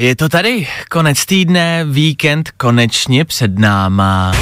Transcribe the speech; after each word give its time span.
Je 0.00 0.16
to 0.16 0.28
tady, 0.28 0.68
konec 0.90 1.26
týdne, 1.26 1.84
víkend 1.84 2.50
konečně 2.56 3.24
před 3.24 3.58
náma. 3.58 4.32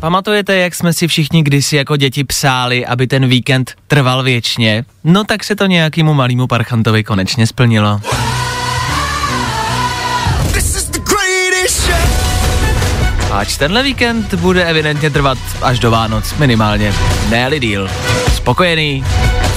Pamatujete, 0.00 0.56
jak 0.56 0.74
jsme 0.74 0.92
si 0.92 1.08
všichni 1.08 1.42
kdysi 1.42 1.76
jako 1.76 1.96
děti 1.96 2.24
psáli, 2.24 2.86
aby 2.86 3.06
ten 3.06 3.28
víkend 3.28 3.74
trval 3.86 4.22
věčně? 4.22 4.84
No 5.04 5.24
tak 5.24 5.44
se 5.44 5.56
to 5.56 5.66
nějakému 5.66 6.14
malému 6.14 6.46
parchantovi 6.46 7.04
konečně 7.04 7.46
splnilo. 7.46 8.00
Ač 13.32 13.56
tenhle 13.56 13.82
víkend 13.82 14.34
bude 14.34 14.64
evidentně 14.64 15.10
trvat 15.10 15.38
až 15.62 15.78
do 15.78 15.90
Vánoc, 15.90 16.34
minimálně. 16.34 16.94
ne 17.28 17.50
díl. 17.60 17.88
Spokojený? 18.34 19.04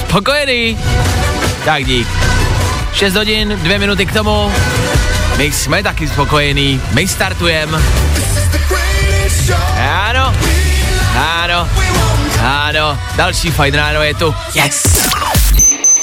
Spokojený? 0.00 0.78
Tak 1.64 1.84
dík. 1.84 2.08
6 2.92 3.14
hodin, 3.16 3.48
2 3.62 3.78
minuty 3.78 4.06
k 4.06 4.12
tomu. 4.12 4.52
My 5.36 5.44
jsme 5.44 5.82
taky 5.82 6.08
spokojení, 6.08 6.80
my 6.92 7.08
startujeme. 7.08 7.78
Ano, 10.08 10.34
ano, 11.42 11.68
ano, 12.42 12.98
další 13.16 13.50
fajn 13.50 13.74
ráno 13.74 14.02
je 14.02 14.14
tu. 14.14 14.34
Yes! 14.54 15.10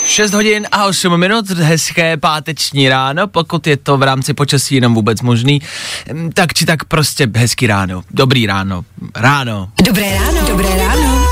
6 0.05 0.33
hodin 0.33 0.67
a 0.71 0.85
8 0.85 1.17
minut, 1.19 1.49
hezké 1.49 2.17
páteční 2.17 2.89
ráno, 2.89 3.27
pokud 3.27 3.67
je 3.67 3.77
to 3.77 3.97
v 3.97 4.03
rámci 4.03 4.33
počasí 4.33 4.75
jenom 4.75 4.93
vůbec 4.93 5.21
možný, 5.21 5.61
Hm, 6.13 6.29
tak 6.33 6.53
či 6.53 6.65
tak 6.65 6.83
prostě 6.83 7.27
hezký 7.35 7.67
ráno, 7.67 8.01
dobrý 8.11 8.47
ráno, 8.47 8.81
ráno. 9.15 9.69
Dobré 9.83 10.13
ráno. 10.13 10.47
Dobré 10.47 10.69
ráno. 10.77 11.26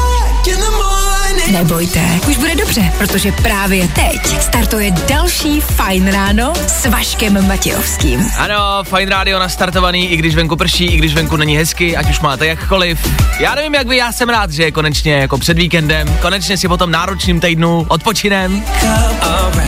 Nebojte, 1.51 2.19
už 2.29 2.37
bude 2.37 2.55
dobře, 2.55 2.93
protože 2.97 3.31
právě 3.31 3.87
teď 3.87 4.41
startuje 4.41 4.91
další 4.91 5.61
Fajn 5.61 6.11
ráno 6.11 6.53
s 6.67 6.85
Vaškem 6.85 7.47
Matějovským. 7.47 8.31
Ano, 8.37 8.83
fajn 8.83 9.09
rádio 9.09 9.39
nastartovaný, 9.39 10.11
i 10.11 10.17
když 10.17 10.35
venku 10.35 10.55
prší, 10.55 10.85
i 10.85 10.97
když 10.97 11.13
venku 11.13 11.35
není 11.35 11.57
hezky, 11.57 11.97
ať 11.97 12.09
už 12.09 12.19
máte 12.19 12.47
jakkoliv. 12.47 12.99
Já 13.39 13.55
nevím 13.55 13.75
jak 13.75 13.87
vy, 13.87 13.97
já 13.97 14.11
jsem 14.11 14.29
rád, 14.29 14.51
že 14.51 14.63
je 14.63 14.71
konečně 14.71 15.13
jako 15.13 15.37
před 15.37 15.57
víkendem, 15.57 16.17
konečně 16.21 16.57
si 16.57 16.67
po 16.67 16.77
tom 16.77 16.91
náročným 16.91 17.39
týdnu 17.39 17.85
odpočinem, 17.87 18.63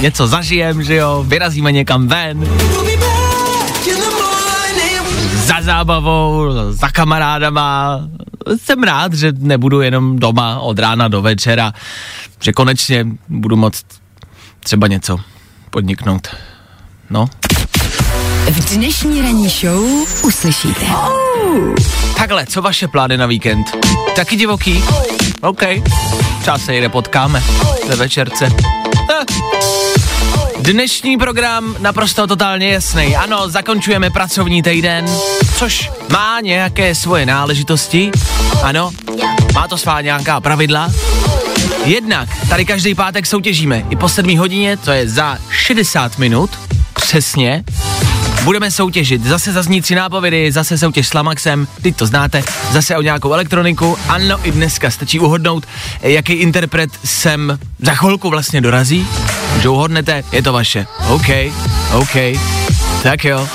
něco 0.02 0.28
zažijem, 0.28 0.84
že 0.84 0.96
jo, 0.96 1.24
vyrazíme 1.28 1.72
někam 1.72 2.08
ven, 2.08 2.48
za 5.46 5.56
zábavou, 5.62 6.46
za 6.70 6.90
kamarádama. 6.90 8.00
Jsem 8.56 8.84
rád, 8.84 9.14
že 9.14 9.32
nebudu 9.38 9.82
jenom 9.82 10.20
doma 10.20 10.60
od 10.60 10.80
rána 10.80 11.08
do 11.08 11.22
večera, 11.22 11.74
že 12.42 12.54
konečně 12.54 13.06
budu 13.30 13.56
moct 13.56 13.86
třeba 14.60 14.88
něco 14.88 15.18
podniknout. 15.70 16.28
No, 17.10 17.26
V 18.52 18.76
dnešní 18.76 19.22
ranní 19.22 19.50
show 19.50 19.84
uslyšíte. 20.24 20.86
Takhle, 22.18 22.46
co 22.46 22.62
vaše 22.62 22.88
plány 22.88 23.18
na 23.18 23.26
víkend? 23.26 23.66
Taky 24.16 24.36
divoký? 24.36 24.84
OK. 25.42 25.62
Třeba 26.42 26.58
se 26.58 26.76
jde 26.76 26.90
potkáme 26.90 27.44
ve 27.88 27.96
večerce. 27.96 28.50
Dnešní 30.68 31.18
program 31.18 31.76
naprosto 31.80 32.28
totálně 32.28 32.70
jasný. 32.74 33.16
Ano, 33.16 33.50
zakončujeme 33.50 34.10
pracovní 34.10 34.64
týden, 34.64 35.06
což 35.58 35.92
má 36.12 36.40
nějaké 36.42 36.96
svoje 36.96 37.26
náležitosti. 37.26 38.12
Ano, 38.64 38.92
má 39.54 39.68
to 39.68 39.78
svá 39.78 40.02
nějaká 40.02 40.42
pravidla. 40.42 40.92
Jednak 41.86 42.30
tady 42.50 42.66
každý 42.66 42.96
pátek 42.96 43.26
soutěžíme 43.26 43.84
i 43.90 43.96
po 43.96 44.10
7 44.10 44.38
hodině, 44.38 44.78
to 44.78 44.92
je 44.92 45.10
za 45.10 45.38
60 45.50 46.18
minut, 46.18 46.50
přesně, 46.94 47.64
Budeme 48.48 48.72
soutěžit, 48.72 49.24
zase 49.24 49.52
zaznící 49.52 49.96
nápovědy, 49.96 50.52
zase 50.52 50.78
soutěž 50.78 51.08
s 51.08 51.14
Lamaxem, 51.14 51.68
teď 51.82 51.96
to 51.96 52.06
znáte, 52.06 52.44
zase 52.72 52.98
o 52.98 53.02
nějakou 53.02 53.34
elektroniku, 53.34 53.98
ano 54.10 54.48
i 54.48 54.52
dneska 54.52 54.92
stačí 54.92 55.20
uhodnout, 55.20 55.66
jaký 56.02 56.34
interpret 56.34 56.90
sem 57.04 57.60
za 57.80 57.94
chvilku 57.94 58.30
vlastně 58.30 58.62
dorazí, 58.62 59.08
že 59.62 59.70
uhodnete, 59.70 60.24
je 60.32 60.44
to 60.44 60.54
vaše. 60.54 60.88
OK, 61.08 61.30
OK, 61.94 62.16
tak 63.04 63.26
jo. 63.26 63.48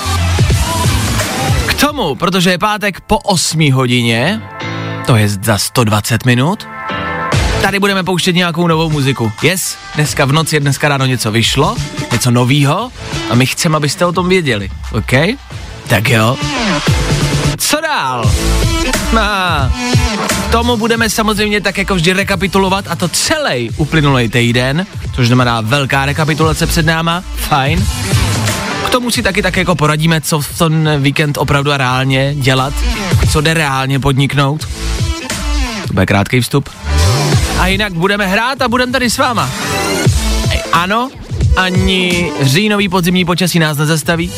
K 1.65 1.73
tomu, 1.73 2.15
protože 2.15 2.51
je 2.51 2.57
pátek 2.57 3.01
po 3.01 3.17
8 3.17 3.71
hodině, 3.71 4.41
to 5.05 5.15
je 5.15 5.29
za 5.29 5.57
120 5.57 6.25
minut, 6.25 6.67
tady 7.63 7.79
budeme 7.79 8.03
pouštět 8.03 8.33
nějakou 8.33 8.67
novou 8.67 8.89
muziku. 8.89 9.31
Yes, 9.41 9.77
dneska 9.95 10.25
v 10.25 10.31
noci, 10.31 10.59
dneska 10.59 10.87
ráno 10.87 11.05
něco 11.05 11.31
vyšlo, 11.31 11.75
něco 12.11 12.31
novýho 12.31 12.91
a 13.29 13.35
my 13.35 13.45
chceme, 13.45 13.77
abyste 13.77 14.05
o 14.05 14.11
tom 14.11 14.29
věděli, 14.29 14.69
OK? 14.91 15.11
Tak 15.87 16.09
jo. 16.09 16.37
Co 17.57 17.81
dál? 17.81 18.31
A, 19.19 19.71
tomu 20.51 20.77
budeme 20.77 21.09
samozřejmě 21.09 21.61
tak 21.61 21.77
jako 21.77 21.95
vždy 21.95 22.13
rekapitulovat 22.13 22.85
a 22.87 22.95
to 22.95 23.07
celý 23.07 23.69
uplynulý 23.77 24.29
týden, 24.29 24.85
což 25.15 25.27
znamená 25.27 25.61
velká 25.61 26.05
rekapitulace 26.05 26.67
před 26.67 26.85
náma, 26.85 27.23
fajn. 27.35 27.85
K 28.87 28.89
tomu 28.89 29.11
si 29.11 29.23
taky 29.23 29.41
tak 29.41 29.57
jako 29.57 29.75
poradíme, 29.75 30.21
co 30.21 30.39
v 30.39 30.57
ten 30.57 31.01
víkend 31.01 31.37
opravdu 31.37 31.71
a 31.71 31.77
reálně 31.77 32.35
dělat, 32.35 32.73
co 33.31 33.41
jde 33.41 33.53
reálně 33.53 33.99
podniknout. 33.99 34.67
To 35.87 35.93
bude 35.93 36.05
krátký 36.05 36.41
vstup. 36.41 36.69
A 37.59 37.67
jinak 37.67 37.93
budeme 37.93 38.27
hrát 38.27 38.61
a 38.61 38.67
budeme 38.67 38.91
tady 38.91 39.09
s 39.09 39.17
váma. 39.17 39.49
Ano, 40.71 41.09
ani 41.57 42.31
říjnový 42.41 42.89
podzimní 42.89 43.25
počasí 43.25 43.59
nás 43.59 43.77
nezastaví. 43.77 44.31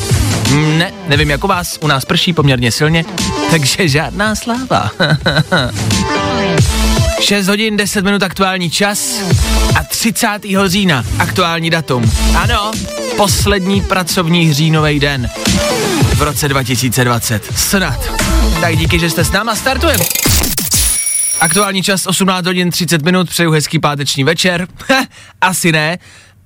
Ne, 0.78 0.94
nevím 1.08 1.30
jako 1.30 1.48
vás, 1.48 1.78
u 1.82 1.88
nás 1.88 2.06
prší 2.06 2.34
poměrně 2.34 2.72
silně, 2.72 3.06
takže 3.52 3.88
žádná 3.88 4.36
sláva. 4.36 4.92
6 7.20 7.48
hodin 7.48 7.78
10 7.78 8.06
minut 8.06 8.24
aktuální 8.24 8.70
čas 8.70 9.22
a 9.80 9.84
30. 9.84 10.28
října 10.66 11.04
aktuální 11.20 11.70
datum. 11.70 12.12
Ano, 12.36 12.72
poslední 13.18 13.82
pracovní 13.82 14.54
říjnový 14.54 15.00
den 15.00 15.30
v 16.16 16.22
roce 16.22 16.48
2020. 16.48 17.44
Snad. 17.56 18.00
Tak 18.62 18.78
díky, 18.78 19.00
že 19.00 19.10
jste 19.10 19.24
s 19.26 19.32
náma, 19.32 19.56
startujeme. 19.56 20.06
Aktuální 21.42 21.84
čas 21.84 22.08
18 22.08 22.46
hodin 22.46 22.72
30 22.72 23.02
minut, 23.02 23.30
přeju 23.30 23.52
hezký 23.52 23.80
páteční 23.80 24.24
večer. 24.24 24.68
Asi 25.42 25.72
ne, 25.72 25.98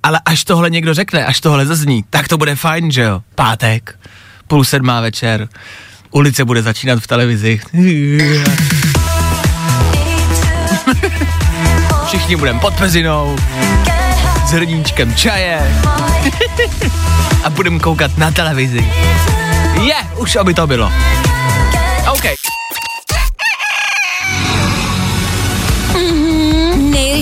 ale 0.02 0.20
až 0.24 0.44
tohle 0.44 0.70
někdo 0.70 0.94
řekne, 0.94 1.24
až 1.26 1.40
tohle 1.40 1.66
zazní, 1.66 2.04
tak 2.10 2.28
to 2.28 2.38
bude 2.38 2.56
fajn, 2.56 2.90
že 2.90 3.02
jo? 3.02 3.22
Pátek, 3.34 3.98
půl 4.46 4.64
sedmá 4.64 5.00
večer, 5.00 5.48
ulice 6.10 6.44
bude 6.44 6.62
začínat 6.62 6.98
v 7.00 7.06
televizi. 7.06 7.60
Všichni 12.06 12.36
budeme 12.36 12.60
pod 12.60 12.74
pezinou, 12.74 13.36
s 14.46 14.50
hrníčkem 14.50 15.14
čaje 15.14 15.82
a 17.44 17.50
budeme 17.50 17.78
koukat 17.78 18.18
na 18.18 18.30
televizi. 18.30 18.92
Je, 19.82 19.94
už 20.16 20.36
aby 20.36 20.54
to 20.54 20.66
bylo. 20.66 20.92
OK. 22.12 22.39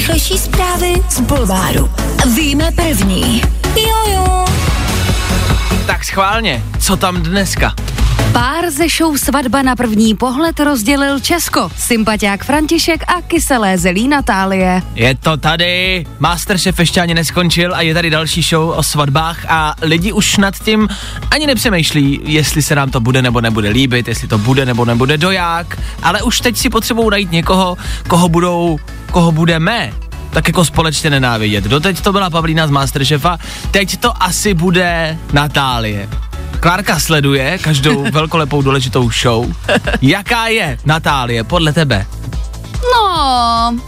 Nejrychlejší 0.09 0.45
zprávy 0.45 0.95
z 1.09 1.21
Bulváru. 1.21 1.91
Víme 2.35 2.71
první. 2.73 3.43
Jojo. 3.77 4.45
Tak 5.87 6.05
schválně, 6.05 6.63
co 6.81 6.97
tam 6.97 7.23
dneska? 7.23 7.75
Pár 8.33 8.71
ze 8.71 8.89
show 8.89 9.17
Svatba 9.17 9.63
na 9.63 9.77
první 9.77 10.15
pohled 10.15 10.61
rozdělil 10.61 11.21
Česko. 11.21 11.71
Sympatiák 11.77 12.45
František 12.45 13.03
a 13.03 13.23
kyselé 13.23 13.79
zelí 13.79 14.09
Natálie. 14.09 14.83
Je 14.95 15.15
to 15.15 15.37
tady, 15.37 16.07
Masterchef 16.19 16.79
ještě 16.79 17.01
ani 17.01 17.15
neskončil 17.15 17.75
a 17.75 17.81
je 17.81 17.95
tady 17.95 18.11
další 18.11 18.43
show 18.43 18.71
o 18.77 18.83
svatbách 18.83 19.47
a 19.49 19.75
lidi 19.83 20.13
už 20.13 20.37
nad 20.37 20.59
tím 20.59 20.89
ani 21.31 21.47
nepřemýšlí, 21.47 22.21
jestli 22.25 22.63
se 22.63 22.75
nám 22.75 22.91
to 22.91 23.01
bude 23.01 23.23
nebo 23.23 23.41
nebude 23.41 23.69
líbit, 23.69 24.09
jestli 24.09 24.29
to 24.29 24.39
bude 24.39 24.67
nebo 24.67 24.85
nebude 24.85 25.19
doják, 25.19 25.79
ale 26.03 26.23
už 26.23 26.41
teď 26.41 26.57
si 26.57 26.71
potřebují 26.71 27.11
najít 27.11 27.33
někoho, 27.33 27.77
koho 28.09 28.29
budou, 28.29 28.79
koho 29.11 29.33
budeme 29.33 29.93
tak 30.31 30.49
jako 30.49 30.65
společně 30.65 31.11
nenávidět. 31.11 31.65
Doteď 31.65 32.01
to 32.01 32.13
byla 32.13 32.31
Pavlína 32.31 32.67
z 32.67 32.71
Masterchefa, 32.71 33.39
teď 33.71 33.97
to 33.97 34.23
asi 34.23 34.55
bude 34.55 35.19
Natálie. 35.33 36.09
Klárka 36.61 37.01
sleduje 37.01 37.59
každou 37.59 38.03
velkolepou 38.13 38.63
důležitou 38.63 39.11
show. 39.11 39.53
Jaká 40.03 40.47
je, 40.47 40.79
Natálie, 40.85 41.45
podle 41.45 41.73
tebe? 41.73 42.07
No, 42.93 43.79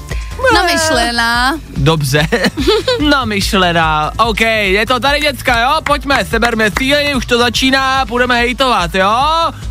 namyšlená. 0.55 1.59
Dobře, 1.77 2.29
namyšlená. 3.11 4.13
OK, 4.19 4.41
je 4.41 4.87
to 4.87 5.01
tady 5.01 5.21
děcka, 5.21 5.61
jo? 5.61 5.81
Pojďme, 5.85 6.25
seberme 6.25 6.71
síly, 6.79 7.15
už 7.15 7.27
to 7.27 7.39
začíná, 7.39 8.05
budeme 8.05 8.37
hejtovat, 8.37 8.95
jo? 8.95 9.17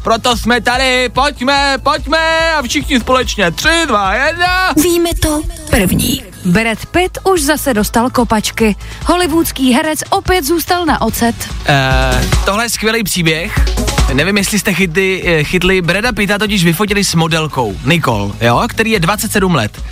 Proto 0.04 0.38
jsme 0.38 0.62
tady, 0.62 1.10
pojďme, 1.10 1.78
pojďme 1.84 2.54
a 2.54 2.62
všichni 2.62 3.00
společně. 3.00 3.52
Tři, 3.52 3.84
dva, 3.88 4.14
jedna. 4.14 4.74
Víme 4.84 5.10
to 5.22 5.42
první. 5.70 6.24
Brad 6.46 6.86
Pitt 6.86 7.18
už 7.24 7.42
zase 7.42 7.74
dostal 7.74 8.10
kopačky. 8.10 8.76
Hollywoodský 9.06 9.74
herec 9.74 10.00
opět 10.10 10.46
zůstal 10.46 10.86
na 10.86 11.02
ocet. 11.02 11.36
Uh, 11.50 12.46
tohle 12.46 12.66
je 12.66 12.70
skvělý 12.70 13.04
příběh. 13.04 13.60
Nevím, 14.14 14.38
jestli 14.38 14.60
jste 14.60 14.74
chytli, 14.74 15.24
eh, 15.26 15.44
chytli 15.44 15.82
Breda 15.82 16.12
Pitta 16.12 16.38
totiž 16.38 16.64
vyfotili 16.64 17.04
s 17.04 17.16
modelkou 17.16 17.76
Nicole, 17.86 18.32
jo, 18.42 18.64
který 18.70 18.92
je 18.92 19.00
27 19.00 19.56
let. 19.56 19.84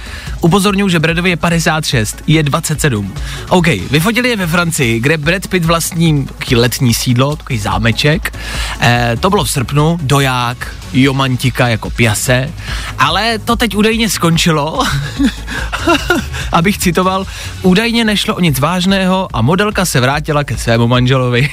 Upozorňuji, 0.42 0.90
že 0.90 1.00
Bradovi 1.00 1.30
je 1.30 1.38
56, 1.38 2.24
je 2.28 2.44
27. 2.44 3.14
OK, 3.50 3.68
vyfotili 3.68 4.30
je 4.30 4.36
ve 4.36 4.48
Francii, 4.48 5.00
kde 5.00 5.18
Brad 5.18 5.48
Pitt 5.48 5.66
vlastní 5.66 6.28
letní 6.56 6.94
sídlo, 6.94 7.36
takový 7.36 7.60
zámeček. 7.60 8.34
Eh, 8.80 9.16
to 9.20 9.30
bylo 9.30 9.44
v 9.44 9.52
srpnu, 9.52 10.00
doják, 10.02 10.76
jomantika 10.94 11.68
jako 11.68 11.90
piase, 11.90 12.50
ale 13.00 13.40
to 13.40 13.56
teď 13.56 13.76
údajně 13.76 14.10
skončilo, 14.10 14.84
abych 16.52 16.78
citoval, 16.78 17.26
údajně 17.62 18.06
nešlo 18.06 18.36
o 18.36 18.40
nic 18.40 18.60
vážného 18.60 19.28
a 19.34 19.42
modelka 19.42 19.86
se 19.86 20.00
vrátila 20.00 20.44
ke 20.44 20.58
svému 20.58 20.88
manželovi, 20.88 21.50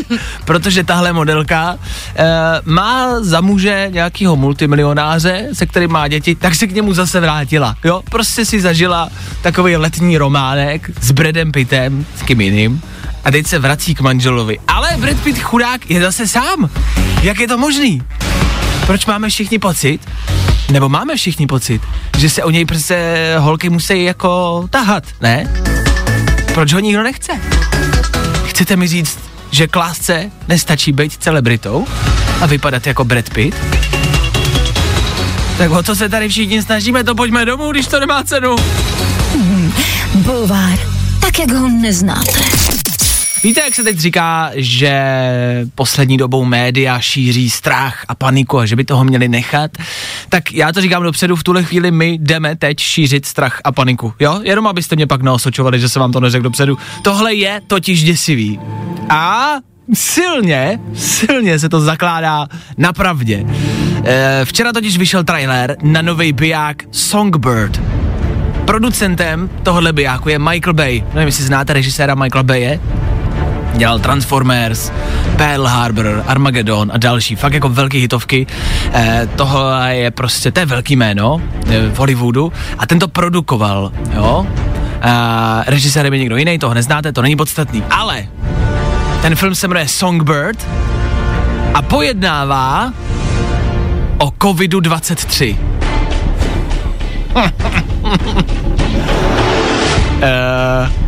protože 0.44 0.84
tahle 0.84 1.12
modelka 1.12 1.78
e, 2.16 2.26
má 2.64 3.20
za 3.20 3.40
muže 3.40 3.88
nějakého 3.92 4.36
multimilionáře, 4.36 5.48
se 5.52 5.66
kterým 5.66 5.90
má 5.90 6.08
děti, 6.08 6.34
tak 6.34 6.54
se 6.54 6.66
k 6.66 6.74
němu 6.74 6.94
zase 6.94 7.20
vrátila, 7.20 7.76
jo, 7.84 8.02
prostě 8.10 8.44
si 8.44 8.60
zažila 8.60 9.08
takový 9.42 9.76
letní 9.76 10.18
románek 10.18 10.90
s 11.00 11.10
Bradem 11.10 11.52
Pittem, 11.52 12.06
s 12.16 12.22
kým 12.22 12.40
jiným, 12.40 12.82
a 13.24 13.30
teď 13.30 13.46
se 13.46 13.58
vrací 13.58 13.94
k 13.94 14.00
manželovi. 14.00 14.58
Ale 14.68 14.88
Brad 14.96 15.16
Pitt 15.16 15.38
chudák 15.38 15.90
je 15.90 16.00
zase 16.00 16.28
sám. 16.28 16.70
Jak 17.22 17.40
je 17.40 17.48
to 17.48 17.58
možný? 17.58 18.02
Proč 18.88 19.06
máme 19.06 19.28
všichni 19.28 19.58
pocit, 19.58 20.00
nebo 20.70 20.88
máme 20.88 21.16
všichni 21.16 21.46
pocit, 21.46 21.82
že 22.18 22.30
se 22.30 22.42
o 22.42 22.50
něj 22.50 22.64
prostě 22.64 23.34
holky 23.38 23.70
musí 23.70 24.04
jako 24.04 24.64
tahat, 24.70 25.04
ne? 25.20 25.54
Proč 26.54 26.72
ho 26.72 26.80
nikdo 26.80 27.02
nechce? 27.02 27.32
Chcete 28.44 28.76
mi 28.76 28.88
říct, 28.88 29.18
že 29.50 29.66
k 29.66 29.76
lásce 29.76 30.30
nestačí 30.48 30.92
být 30.92 31.12
celebritou 31.12 31.86
a 32.40 32.46
vypadat 32.46 32.86
jako 32.86 33.04
Brad 33.04 33.30
Pitt? 33.30 33.56
Tak 35.58 35.70
o 35.70 35.82
co 35.82 35.96
se 35.96 36.08
tady 36.08 36.28
všichni 36.28 36.62
snažíme, 36.62 37.04
to 37.04 37.14
pojďme 37.14 37.44
domů, 37.44 37.70
když 37.70 37.86
to 37.86 38.00
nemá 38.00 38.24
cenu. 38.24 38.56
Bulvár, 40.14 40.78
tak 41.20 41.38
jak 41.38 41.52
ho 41.52 41.68
neznáte. 41.68 42.40
Víte, 43.42 43.60
jak 43.60 43.74
se 43.74 43.84
teď 43.84 43.98
říká, 43.98 44.50
že 44.54 44.92
poslední 45.74 46.16
dobou 46.16 46.44
média 46.44 47.00
šíří 47.00 47.50
strach 47.50 48.04
a 48.08 48.14
paniku 48.14 48.58
a 48.58 48.66
že 48.66 48.76
by 48.76 48.84
toho 48.84 49.04
měli 49.04 49.28
nechat? 49.28 49.70
Tak 50.28 50.52
já 50.52 50.72
to 50.72 50.80
říkám 50.80 51.02
dopředu, 51.02 51.36
v 51.36 51.42
tuhle 51.42 51.62
chvíli 51.62 51.90
my 51.90 52.18
jdeme 52.20 52.56
teď 52.56 52.80
šířit 52.80 53.26
strach 53.26 53.60
a 53.64 53.72
paniku. 53.72 54.12
Jo? 54.20 54.40
Jenom 54.42 54.66
abyste 54.66 54.96
mě 54.96 55.06
pak 55.06 55.22
neosočovali, 55.22 55.80
že 55.80 55.88
se 55.88 55.98
vám 55.98 56.12
to 56.12 56.20
neřekl 56.20 56.42
dopředu. 56.42 56.78
Tohle 57.02 57.34
je 57.34 57.60
totiž 57.66 58.04
děsivý. 58.04 58.60
A 59.10 59.52
silně, 59.94 60.80
silně 60.94 61.58
se 61.58 61.68
to 61.68 61.80
zakládá 61.80 62.46
na 62.76 62.92
pravdě. 62.92 63.46
E, 64.04 64.40
včera 64.44 64.72
totiž 64.72 64.98
vyšel 64.98 65.24
trailer 65.24 65.76
na 65.82 66.02
nový 66.02 66.32
biják 66.32 66.82
Songbird. 66.90 67.80
Producentem 68.64 69.50
tohohle 69.62 69.92
bijáku 69.92 70.28
je 70.28 70.38
Michael 70.38 70.74
Bay. 70.74 71.04
Nevím, 71.14 71.26
jestli 71.26 71.44
znáte 71.44 71.72
režiséra 71.72 72.14
Michaela 72.14 72.42
Baye 72.42 72.80
dělal 73.78 73.98
Transformers, 73.98 74.92
Pearl 75.36 75.66
Harbor, 75.66 76.24
Armageddon 76.26 76.90
a 76.94 76.98
další, 76.98 77.36
fakt 77.36 77.52
jako 77.52 77.68
velké 77.68 77.98
hitovky. 77.98 78.46
Eh, 78.92 79.28
tohle 79.36 79.96
je 79.96 80.10
prostě, 80.10 80.52
to 80.52 80.60
je 80.60 80.66
velký 80.66 80.96
jméno 80.96 81.42
eh, 81.70 81.88
v 81.88 81.98
Hollywoodu 81.98 82.52
a 82.78 82.86
ten 82.86 82.98
to 82.98 83.08
produkoval, 83.08 83.92
jo. 84.14 84.46
Eh, 85.02 85.64
režisérem 85.66 86.12
je 86.12 86.18
někdo 86.18 86.36
jiný, 86.36 86.58
toho 86.58 86.74
neznáte, 86.74 87.12
to 87.12 87.22
není 87.22 87.36
podstatný, 87.36 87.84
ale 87.90 88.26
ten 89.22 89.36
film 89.36 89.54
se 89.54 89.68
jmenuje 89.68 89.88
Songbird 89.88 90.66
a 91.74 91.82
pojednává 91.82 92.92
o 94.18 94.30
covidu-23. 94.30 95.56
Eh, 100.20 101.07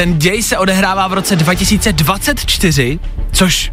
ten 0.00 0.18
děj 0.18 0.42
se 0.42 0.58
odehrává 0.58 1.08
v 1.08 1.12
roce 1.12 1.36
2024, 1.36 2.98
což 3.32 3.72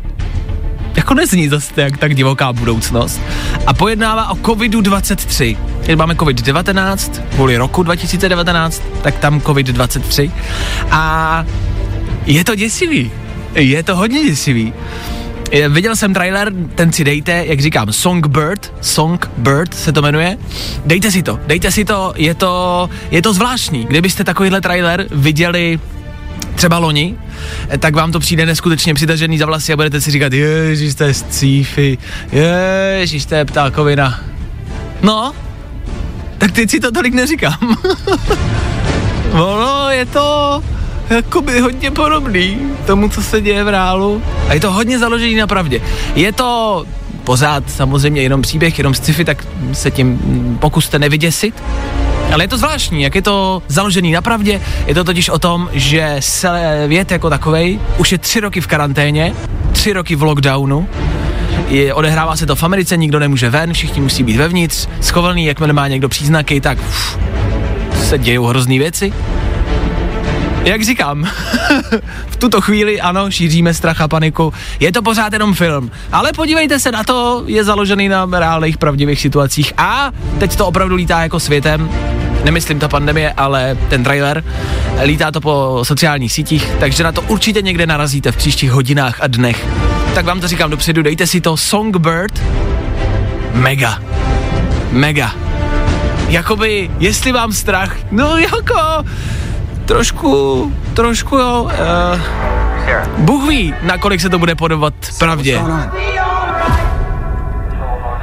jako 0.95 1.13
nezní 1.13 1.49
zase 1.49 1.73
tak, 1.73 1.97
tak 1.97 2.15
divoká 2.15 2.53
budoucnost. 2.53 3.21
A 3.65 3.73
pojednává 3.73 4.29
o 4.29 4.35
covidu-23. 4.35 5.57
Když 5.83 5.95
máme 5.95 6.13
covid-19, 6.13 7.21
kvůli 7.35 7.57
roku 7.57 7.83
2019, 7.83 8.83
tak 9.01 9.17
tam 9.17 9.39
covid-23. 9.39 10.31
A 10.91 11.45
je 12.25 12.43
to 12.43 12.55
děsivý. 12.55 13.11
Je 13.55 13.83
to 13.83 13.95
hodně 13.95 14.23
děsivý. 14.23 14.73
Viděl 15.69 15.95
jsem 15.95 16.13
trailer, 16.13 16.53
ten 16.75 16.91
si 16.91 17.03
dejte, 17.03 17.45
jak 17.45 17.59
říkám, 17.59 17.93
Songbird, 17.93 18.73
Songbird 18.81 19.73
se 19.73 19.91
to 19.91 20.01
jmenuje. 20.01 20.37
Dejte 20.85 21.11
si 21.11 21.23
to, 21.23 21.39
dejte 21.47 21.71
si 21.71 21.85
to, 21.85 22.13
je 22.15 22.33
to, 22.33 22.89
je 23.11 23.21
to 23.21 23.33
zvláštní. 23.33 23.85
Kdybyste 23.85 24.23
takovýhle 24.23 24.61
trailer 24.61 25.07
viděli 25.11 25.79
třeba 26.57 26.77
loni, 26.77 27.15
tak 27.79 27.95
vám 27.95 28.11
to 28.11 28.19
přijde 28.19 28.45
neskutečně 28.45 28.93
přitažený 28.93 29.37
za 29.37 29.45
vlasy 29.45 29.73
a 29.73 29.75
budete 29.75 30.01
si 30.01 30.11
říkat, 30.11 30.33
ježiš, 30.33 30.95
to 30.95 31.03
je 31.03 31.13
scífy, 31.13 31.97
ježiš, 32.31 33.25
to 33.25 33.35
je 33.35 33.45
ptákovina. 33.45 34.19
No, 35.01 35.33
tak 36.37 36.51
teď 36.51 36.69
si 36.69 36.79
to 36.79 36.91
tolik 36.91 37.13
neříkám. 37.13 37.57
ono 39.31 39.89
je 39.89 40.05
to 40.05 40.63
jakoby 41.09 41.59
hodně 41.59 41.91
podobný 41.91 42.59
tomu, 42.85 43.09
co 43.09 43.23
se 43.23 43.41
děje 43.41 43.63
v 43.63 43.67
reálu. 43.67 44.21
A 44.49 44.53
je 44.53 44.59
to 44.59 44.71
hodně 44.71 44.99
založený 44.99 45.35
na 45.35 45.47
pravdě. 45.47 45.81
Je 46.15 46.31
to 46.31 46.85
pořád 47.27 47.63
samozřejmě 47.67 48.21
jenom 48.21 48.41
příběh, 48.41 48.77
jenom 48.77 48.93
sci-fi, 48.93 49.25
tak 49.25 49.47
se 49.73 49.91
tím 49.91 50.17
pokuste 50.61 50.99
nevyděsit. 50.99 51.63
Ale 52.33 52.43
je 52.43 52.47
to 52.47 52.57
zvláštní, 52.57 53.01
jak 53.01 53.15
je 53.15 53.21
to 53.21 53.63
založený 53.67 54.11
na 54.11 54.21
pravdě. 54.21 54.61
Je 54.85 54.93
to 54.93 55.03
totiž 55.03 55.29
o 55.29 55.39
tom, 55.39 55.69
že 55.73 56.15
svět 56.19 57.11
jako 57.11 57.29
takovej 57.29 57.79
už 57.97 58.11
je 58.11 58.17
tři 58.17 58.39
roky 58.39 58.61
v 58.61 58.67
karanténě, 58.67 59.33
tři 59.71 59.93
roky 59.93 60.15
v 60.15 60.23
lockdownu, 60.23 60.87
je, 61.67 61.93
odehrává 61.93 62.35
se 62.35 62.45
to 62.45 62.55
v 62.55 62.63
Americe, 62.63 62.97
nikdo 62.97 63.19
nemůže 63.19 63.49
ven, 63.49 63.73
všichni 63.73 64.01
musí 64.01 64.23
být 64.23 64.37
vevnitř, 64.37 64.87
schovaný, 65.01 65.45
jakmile 65.45 65.73
má 65.73 65.87
někdo 65.87 66.09
příznaky, 66.09 66.61
tak 66.61 66.77
uf, 66.79 67.19
se 68.03 68.17
dějou 68.17 68.45
hrozný 68.45 68.79
věci. 68.79 69.13
Jak 70.67 70.83
říkám, 70.83 71.29
v 72.29 72.35
tuto 72.37 72.61
chvíli 72.61 73.01
ano, 73.01 73.31
šíříme 73.31 73.73
strach 73.73 74.01
a 74.01 74.07
paniku. 74.07 74.53
Je 74.79 74.91
to 74.91 75.01
pořád 75.01 75.33
jenom 75.33 75.53
film, 75.53 75.91
ale 76.11 76.33
podívejte 76.33 76.79
se 76.79 76.91
na 76.91 77.03
to, 77.03 77.43
je 77.45 77.63
založený 77.63 78.09
na 78.09 78.27
reálných 78.31 78.77
pravdivých 78.77 79.21
situacích 79.21 79.73
a 79.77 80.11
teď 80.39 80.55
to 80.55 80.67
opravdu 80.67 80.95
lítá 80.95 81.21
jako 81.21 81.39
světem. 81.39 81.89
Nemyslím 82.43 82.79
ta 82.79 82.87
pandemie, 82.87 83.33
ale 83.37 83.77
ten 83.89 84.03
trailer. 84.03 84.43
Lítá 85.03 85.31
to 85.31 85.41
po 85.41 85.79
sociálních 85.83 86.33
sítích, 86.33 86.71
takže 86.79 87.03
na 87.03 87.11
to 87.11 87.21
určitě 87.21 87.61
někde 87.61 87.87
narazíte 87.87 88.31
v 88.31 88.37
příštích 88.37 88.71
hodinách 88.71 89.21
a 89.21 89.27
dnech. 89.27 89.65
Tak 90.15 90.25
vám 90.25 90.39
to 90.39 90.47
říkám 90.47 90.71
dopředu, 90.71 91.01
dejte 91.01 91.27
si 91.27 91.41
to 91.41 91.57
Songbird. 91.57 92.43
Mega. 93.53 93.99
Mega. 94.91 95.35
Jakoby, 96.27 96.91
jestli 96.99 97.31
vám 97.31 97.53
strach, 97.53 97.95
no 98.11 98.37
jako, 98.37 99.03
trošku, 99.87 100.73
trošku 100.93 101.37
jo, 101.37 101.63
uh, 101.63 102.21
Bůh 103.17 103.49
ví, 103.49 103.73
nakolik 103.81 104.21
se 104.21 104.29
to 104.29 104.39
bude 104.39 104.55
podobat 104.55 104.93
pravdě. 105.19 105.61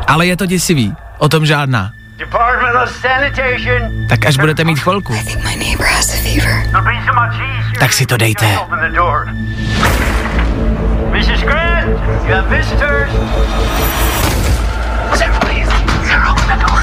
Ale 0.07 0.27
je 0.27 0.37
to 0.37 0.47
děsivý, 0.47 0.95
o 1.19 1.29
tom 1.29 1.47
žádná. 1.47 1.91
Tak 4.09 4.27
až 4.27 4.37
budete 4.37 4.65
mít 4.65 4.79
chvilku, 4.79 5.15
tak 7.79 7.93
si 7.93 8.07
to 8.07 8.17
dejte. 8.17 8.59
Open 8.59 8.79
the 8.91 8.97
door. 8.97 9.29
Mrs. 11.11 11.43
Grant, 11.43 11.89
you 12.27 12.35
have 12.35 12.49
visitors. 12.49 13.11
Sarah, 15.15 15.41
please. 15.41 15.71
Sarah, 16.09 16.33
open 16.33 16.59
the 16.59 16.67
door. 16.67 16.81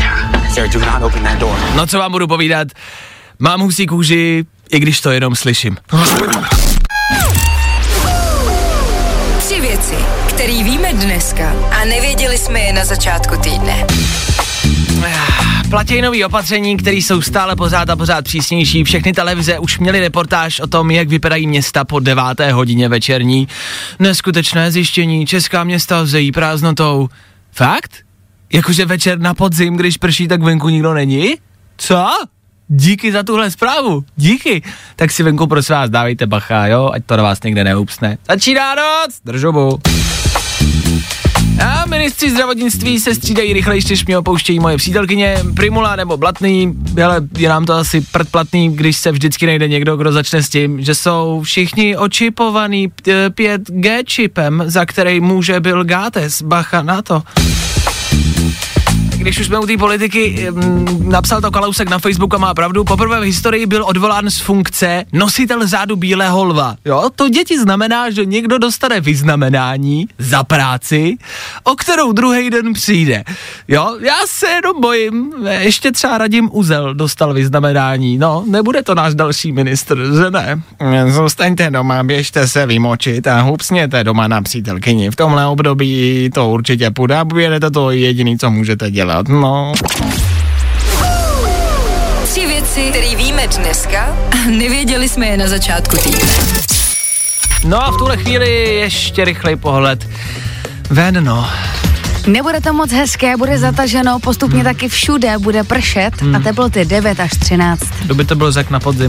Sarah. 0.00 0.54
Sarah, 0.54 0.72
do 0.72 0.80
not 0.80 1.02
open 1.02 1.22
that 1.22 1.38
door. 1.38 1.56
No 1.76 1.86
co 1.86 1.98
vám 1.98 2.12
budu 2.12 2.26
povídat, 2.26 2.68
mám 3.38 3.60
husí 3.60 3.86
kůži, 3.86 4.44
i 4.70 4.80
když 4.80 5.00
to 5.00 5.10
jenom 5.10 5.36
slyším. 5.36 5.76
věci, 9.76 9.94
které 10.28 10.62
víme 10.62 10.92
dneska 10.92 11.52
a 11.70 11.84
nevěděli 11.84 12.38
jsme 12.38 12.60
je 12.60 12.72
na 12.72 12.84
začátku 12.84 13.36
týdne. 13.36 13.86
Platí 15.70 16.02
nový 16.02 16.24
opatření, 16.24 16.76
které 16.76 16.96
jsou 16.96 17.22
stále 17.22 17.56
pořád 17.56 17.90
a 17.90 17.96
pořád 17.96 18.24
přísnější. 18.24 18.84
Všechny 18.84 19.12
televize 19.12 19.58
už 19.58 19.78
měly 19.78 20.00
reportáž 20.00 20.60
o 20.60 20.66
tom, 20.66 20.90
jak 20.90 21.08
vypadají 21.08 21.46
města 21.46 21.84
po 21.84 22.00
deváté 22.00 22.52
hodině 22.52 22.88
večerní. 22.88 23.48
Neskutečné 23.98 24.72
zjištění, 24.72 25.26
česká 25.26 25.64
města 25.64 26.02
vzejí 26.02 26.32
prázdnotou. 26.32 27.08
Fakt? 27.52 27.92
Jakože 28.52 28.84
večer 28.84 29.18
na 29.18 29.34
podzim, 29.34 29.76
když 29.76 29.96
prší, 29.96 30.28
tak 30.28 30.42
venku 30.42 30.68
nikdo 30.68 30.94
není? 30.94 31.34
Co? 31.76 32.08
Díky 32.68 33.12
za 33.12 33.22
tuhle 33.22 33.50
zprávu, 33.50 34.04
díky. 34.16 34.62
Tak 34.96 35.10
si 35.10 35.22
venku 35.22 35.46
prosím 35.46 35.74
vás 35.74 35.90
dávejte 35.90 36.26
bacha, 36.26 36.66
jo, 36.66 36.90
ať 36.92 37.02
to 37.06 37.16
na 37.16 37.22
vás 37.22 37.42
někde 37.42 37.64
neupsne. 37.64 38.18
Začíná 38.28 38.74
noc, 38.74 39.20
držobu. 39.24 39.78
A 41.66 41.86
ministři 41.86 42.30
zdravotnictví 42.30 43.00
se 43.00 43.14
střídají 43.14 43.52
rychleji, 43.52 43.82
než 43.90 44.06
mě 44.06 44.18
opouštějí 44.18 44.60
moje 44.60 44.76
přítelkyně, 44.76 45.36
Primula 45.54 45.96
nebo 45.96 46.16
Blatný, 46.16 46.74
ale 47.04 47.20
je 47.38 47.48
nám 47.48 47.64
to 47.64 47.72
asi 47.72 48.00
predplatný, 48.00 48.76
když 48.76 48.96
se 48.96 49.12
vždycky 49.12 49.46
najde 49.46 49.68
někdo, 49.68 49.96
kdo 49.96 50.12
začne 50.12 50.42
s 50.42 50.48
tím, 50.48 50.82
že 50.82 50.94
jsou 50.94 51.42
všichni 51.44 51.96
očipovaný 51.96 52.88
p- 52.88 53.30
5G 53.30 54.02
čipem, 54.04 54.62
za 54.66 54.84
který 54.86 55.20
může 55.20 55.60
Bill 55.60 55.84
Gates, 55.84 56.42
bacha 56.42 56.82
na 56.82 57.02
to. 57.02 57.22
Když 59.26 59.40
už 59.40 59.46
jsme 59.46 59.58
u 59.58 59.66
té 59.66 59.76
politiky, 59.76 60.48
napsal 61.02 61.40
to 61.40 61.50
Kalousek 61.50 61.90
na 61.90 61.98
Facebooku 61.98 62.36
a 62.36 62.38
má 62.38 62.54
pravdu, 62.54 62.84
poprvé 62.84 63.20
v 63.20 63.22
historii 63.22 63.66
byl 63.66 63.84
odvolán 63.84 64.30
z 64.30 64.38
funkce 64.38 65.04
nositel 65.12 65.66
zádu 65.66 65.96
bílého 65.96 66.44
lva. 66.44 66.76
Jo, 66.84 67.10
to 67.16 67.28
děti 67.28 67.60
znamená, 67.60 68.10
že 68.10 68.24
někdo 68.24 68.58
dostane 68.58 69.00
vyznamenání 69.00 70.08
za 70.18 70.44
práci, 70.44 71.16
o 71.64 71.74
kterou 71.74 72.12
druhý 72.12 72.50
den 72.50 72.72
přijde. 72.72 73.24
Jo, 73.68 73.96
já 74.00 74.16
se 74.26 74.46
jenom 74.46 74.80
bojím, 74.80 75.32
ještě 75.58 75.92
třeba 75.92 76.18
Radim 76.18 76.48
Uzel 76.52 76.94
dostal 76.94 77.34
vyznamenání, 77.34 78.18
no, 78.18 78.44
nebude 78.46 78.82
to 78.82 78.94
náš 78.94 79.14
další 79.14 79.52
ministr, 79.52 79.98
že 79.98 80.30
ne? 80.30 80.62
Zůstaňte 81.10 81.70
doma, 81.70 82.02
běžte 82.02 82.48
se 82.48 82.66
vymočit 82.66 83.26
a 83.26 83.40
hupsněte 83.40 84.04
doma 84.04 84.28
na 84.28 84.42
přítelkyni. 84.42 85.10
V 85.10 85.16
tomhle 85.16 85.46
období 85.46 86.30
to 86.34 86.50
určitě 86.50 86.90
půjde 86.90 87.16
a 87.16 87.24
budete 87.24 87.70
to 87.70 87.90
jediný, 87.90 88.38
co 88.38 88.50
můžete 88.50 88.90
dělat, 88.90 89.15
no. 89.22 89.72
Tři 92.24 92.46
věci, 92.46 92.88
které 92.90 93.16
víme 93.16 93.48
dneska 93.48 94.16
a 94.32 94.50
nevěděli 94.50 95.08
jsme 95.08 95.26
je 95.26 95.36
na 95.36 95.48
začátku 95.48 95.96
týdne. 95.96 96.32
No 97.64 97.84
a 97.84 97.90
v 97.90 97.96
tuhle 97.96 98.16
chvíli 98.16 98.74
ještě 98.74 99.24
rychlej 99.24 99.56
pohled 99.56 100.08
ven, 100.90 101.24
no. 101.24 101.50
Nebude 102.26 102.60
to 102.60 102.72
moc 102.72 102.92
hezké, 102.92 103.36
bude 103.36 103.58
zataženo, 103.58 104.18
postupně 104.18 104.64
taky 104.64 104.88
všude 104.88 105.38
bude 105.38 105.64
pršet 105.64 106.14
a 106.36 106.38
teploty 106.38 106.84
9 106.84 107.20
až 107.20 107.30
13. 107.40 107.82
Kdo 108.02 108.14
by 108.14 108.24
to 108.24 108.34
byl 108.34 108.52
řek 108.52 108.70
na 108.70 108.80
podzim? 108.80 109.08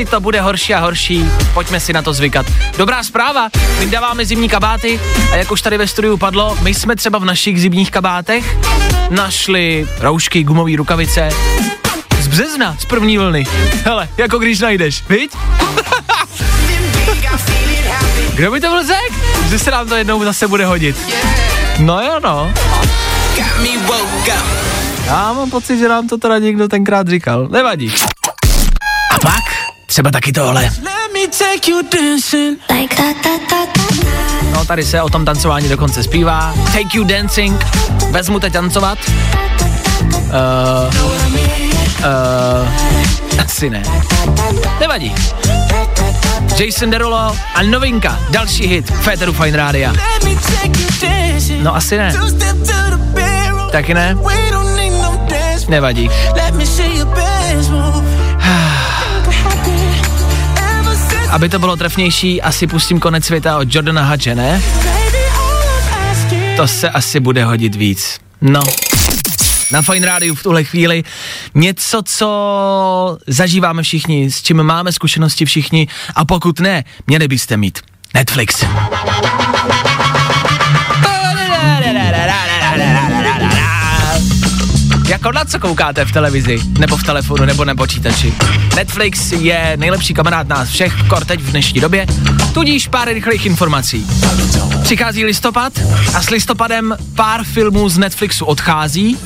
Asi 0.00 0.10
to 0.10 0.20
bude 0.20 0.40
horší 0.40 0.74
a 0.74 0.80
horší, 0.80 1.24
pojďme 1.54 1.80
si 1.80 1.92
na 1.92 2.02
to 2.02 2.12
zvykat. 2.12 2.46
Dobrá 2.78 3.02
zpráva, 3.02 3.48
vydáváme 3.78 4.24
zimní 4.24 4.48
kabáty 4.48 5.00
a 5.32 5.36
jak 5.36 5.50
už 5.50 5.62
tady 5.62 5.78
ve 5.78 5.86
studiu 5.86 6.16
padlo, 6.16 6.58
my 6.62 6.74
jsme 6.74 6.96
třeba 6.96 7.18
v 7.18 7.24
našich 7.24 7.60
zimních 7.60 7.90
kabátech 7.90 8.56
našli 9.10 9.86
roušky, 9.98 10.44
gumové 10.44 10.76
rukavice, 10.76 11.28
z 12.20 12.28
března, 12.28 12.76
z 12.78 12.84
první 12.84 13.18
vlny. 13.18 13.44
Hele, 13.84 14.08
jako 14.16 14.38
když 14.38 14.60
najdeš, 14.60 15.04
viď? 15.08 15.30
Kdo 18.34 18.50
by 18.50 18.60
to 18.60 18.68
byl 18.68 18.86
řek? 18.86 19.12
Že 19.50 19.58
se 19.58 19.70
nám 19.70 19.88
to 19.88 19.96
jednou 19.96 20.24
zase 20.24 20.48
bude 20.48 20.66
hodit. 20.66 20.96
No 21.78 22.02
jo, 22.02 22.20
no. 22.22 22.52
Já 25.06 25.32
mám 25.32 25.50
pocit, 25.50 25.78
že 25.78 25.88
nám 25.88 26.08
to 26.08 26.18
teda 26.18 26.38
někdo 26.38 26.68
tenkrát 26.68 27.08
říkal. 27.08 27.48
Nevadí. 27.48 27.92
Třeba 29.90 30.10
taky 30.10 30.32
tohle. 30.32 30.70
No 34.52 34.64
tady 34.64 34.84
se 34.84 35.02
o 35.02 35.08
tom 35.08 35.24
tancování 35.24 35.68
dokonce 35.68 36.02
zpívá. 36.02 36.54
Take 36.64 36.88
you 36.94 37.04
dancing. 37.04 37.64
Vezmu 38.10 38.40
te 38.40 38.50
tancovat. 38.50 38.98
Uh, 40.10 40.94
uh, 41.98 43.42
asi 43.44 43.70
ne. 43.70 43.82
Nevadí. 44.80 45.14
Jason 46.58 46.90
Derulo 46.90 47.36
a 47.54 47.62
novinka, 47.62 48.18
další 48.30 48.66
hit 48.66 48.90
Féteru 48.90 49.32
Fine 49.32 49.56
Rádia. 49.56 49.92
No 51.62 51.76
asi 51.76 51.96
ne. 51.96 52.12
Taky 53.72 53.94
ne? 53.94 54.16
Nevadí. 55.68 56.10
Aby 61.30 61.48
to 61.48 61.58
bylo 61.58 61.76
trefnější, 61.76 62.42
asi 62.42 62.66
pustím 62.66 63.00
konec 63.00 63.24
světa 63.24 63.58
od 63.58 63.74
Jordana 63.74 64.02
Hadže, 64.02 64.34
ne? 64.34 64.62
To 66.56 66.68
se 66.68 66.90
asi 66.90 67.20
bude 67.20 67.44
hodit 67.44 67.74
víc. 67.74 68.18
No. 68.40 68.60
Na 69.72 69.82
Fine 69.82 70.06
Rádiu 70.06 70.34
v 70.34 70.42
tuhle 70.42 70.64
chvíli 70.64 71.04
něco, 71.54 72.02
co 72.04 73.18
zažíváme 73.26 73.82
všichni, 73.82 74.30
s 74.30 74.42
čím 74.42 74.62
máme 74.62 74.92
zkušenosti 74.92 75.44
všichni 75.44 75.88
a 76.14 76.24
pokud 76.24 76.60
ne, 76.60 76.84
měli 77.06 77.28
byste 77.28 77.56
mít 77.56 77.78
Netflix. 78.14 78.64
Jako 85.10 85.32
na 85.32 85.44
co 85.44 85.58
koukáte 85.58 86.04
v 86.04 86.12
televizi, 86.12 86.58
nebo 86.78 86.96
v 86.96 87.02
telefonu, 87.02 87.44
nebo 87.44 87.64
na 87.64 87.74
počítači? 87.74 88.34
Netflix 88.76 89.32
je 89.32 89.72
nejlepší 89.76 90.14
kamarád 90.14 90.48
nás 90.48 90.68
všech, 90.68 90.94
kor 91.08 91.24
teď 91.24 91.40
v 91.40 91.50
dnešní 91.50 91.80
době, 91.80 92.06
tudíž 92.54 92.88
pár 92.88 93.08
rychlých 93.08 93.46
informací. 93.46 94.06
Přichází 94.82 95.24
listopad 95.24 95.72
a 96.14 96.22
s 96.22 96.30
listopadem 96.30 96.96
pár 97.14 97.44
filmů 97.44 97.88
z 97.88 97.98
Netflixu 97.98 98.44
odchází 98.44 99.18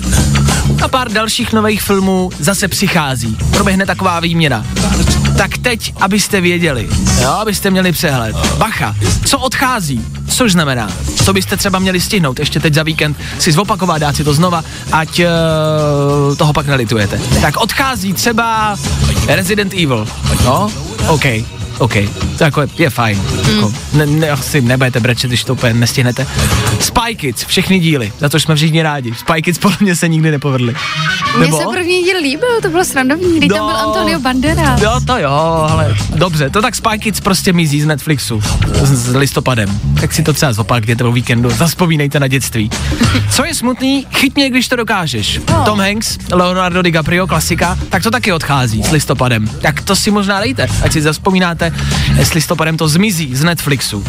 a 0.83 0.89
pár 0.89 1.13
dalších 1.13 1.53
nových 1.53 1.83
filmů 1.83 2.31
zase 2.39 2.69
přichází. 2.69 3.37
Proběhne 3.51 3.87
taková 3.87 4.21
výměna. 4.21 4.65
Tak 5.37 5.59
teď, 5.59 5.93
abyste 6.01 6.41
věděli, 6.41 6.89
jo, 7.23 7.31
abyste 7.31 7.71
měli 7.71 7.93
přehled. 7.93 8.37
Bacha, 8.59 8.97
co 9.27 9.39
odchází, 9.39 10.07
což 10.29 10.53
znamená, 10.53 10.89
co 11.25 11.33
byste 11.33 11.57
třeba 11.57 11.79
měli 11.79 12.01
stihnout? 12.01 12.39
Ještě 12.39 12.61
teď 12.61 12.75
za 12.75 12.83
víkend, 12.83 13.17
si 13.39 13.53
zopakovat, 13.53 13.99
dát 13.99 14.17
si 14.17 14.25
to 14.25 14.35
znova, 14.35 14.65
ať 14.93 15.21
uh, 15.21 16.37
toho 16.37 16.53
pak 16.53 16.67
nelitujete. 16.67 17.21
Tak 17.41 17.57
odchází 17.57 18.13
třeba 18.13 18.77
Resident 19.27 19.73
Evil, 19.73 20.09
no, 20.45 20.71
OK, 21.09 21.25
OK, 21.79 21.95
to 22.39 22.45
jako 22.45 22.61
je, 22.61 22.69
je 22.79 22.91
fajn. 22.91 23.23
Jako, 23.55 23.73
ne, 23.93 24.07
ne, 24.07 24.31
asi 24.31 24.61
nebudete 24.61 25.01
brečet, 25.01 25.29
když 25.29 25.45
to 25.45 25.53
úplně 25.53 25.75
nestihnete. 25.75 26.27
Spy 26.81 27.15
Kids, 27.17 27.45
všechny 27.45 27.79
díly, 27.79 28.13
za 28.19 28.29
to 28.29 28.41
jsme 28.41 28.57
všichni 28.57 28.83
rádi. 28.83 29.15
Spy 29.15 29.43
Kids 29.43 29.59
podle 29.59 29.77
mě 29.81 29.97
se 29.97 30.09
nikdy 30.09 30.31
nepovedly. 30.31 30.75
Mně 31.39 31.53
se 31.53 31.65
první 31.73 32.03
díl 32.03 32.17
líbil, 32.23 32.61
to 32.63 32.69
bylo 32.69 32.85
srandovní, 32.85 33.39
když 33.39 33.49
tam 33.49 33.67
byl 33.67 33.77
Antonio 33.77 34.21
Bandera. 34.21 34.77
Jo, 34.83 35.01
to 35.07 35.19
jo, 35.19 35.67
ale 35.71 35.97
dobře, 36.15 36.51
to 36.51 36.63
tak 36.63 36.75
Spy 36.75 36.99
Kids 36.99 37.21
prostě 37.21 37.53
mizí 37.53 37.81
z 37.81 37.87
Netflixu 37.87 38.43
s, 38.83 38.91
s 38.91 39.15
listopadem. 39.15 39.81
Tak 40.01 40.13
si 40.13 40.23
to 40.23 40.33
třeba 40.33 40.53
zopakujete 40.53 41.05
o 41.05 41.13
víkendu, 41.13 41.51
zaspomínejte 41.51 42.21
na 42.21 42.29
dětství. 42.29 42.71
Co 43.31 43.45
je 43.45 43.55
smutný, 43.55 44.07
chyť 44.13 44.35
mě, 44.35 44.51
když 44.51 44.69
to 44.69 44.77
dokážeš. 44.77 45.41
No. 45.51 45.65
Tom 45.65 45.81
Hanks, 45.81 46.19
Leonardo 46.33 46.83
DiCaprio, 46.83 47.27
klasika, 47.27 47.79
tak 47.89 48.03
to 48.03 48.11
taky 48.11 48.33
odchází 48.33 48.83
s 48.83 48.91
listopadem. 48.91 49.49
Tak 49.63 49.81
to 49.83 49.97
si 49.97 50.11
možná 50.11 50.41
dejte, 50.41 50.69
ať 50.83 50.93
si 50.93 51.03
zaspomínáte, 51.03 51.64
s 52.17 52.35
listopadem 52.35 52.77
to 52.77 52.89
zmizí 52.89 53.37
z 53.37 53.45
Netflixu. 53.45 54.05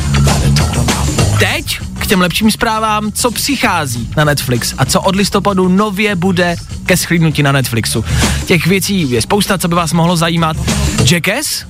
Teď 1.39 1.79
k 1.99 2.07
těm 2.07 2.21
lepším 2.21 2.51
zprávám, 2.51 3.11
co 3.11 3.31
přichází 3.31 4.09
na 4.17 4.23
Netflix 4.23 4.73
a 4.77 4.85
co 4.85 5.01
od 5.01 5.15
listopadu 5.15 5.67
nově 5.67 6.15
bude 6.15 6.55
ke 6.85 6.97
schlídnutí 6.97 7.43
na 7.43 7.51
Netflixu. 7.51 8.05
Těch 8.45 8.67
věcí 8.67 9.11
je 9.11 9.21
spousta, 9.21 9.57
co 9.57 9.67
by 9.67 9.75
vás 9.75 9.93
mohlo 9.93 10.17
zajímat. 10.17 10.57
Jackass, 11.11 11.65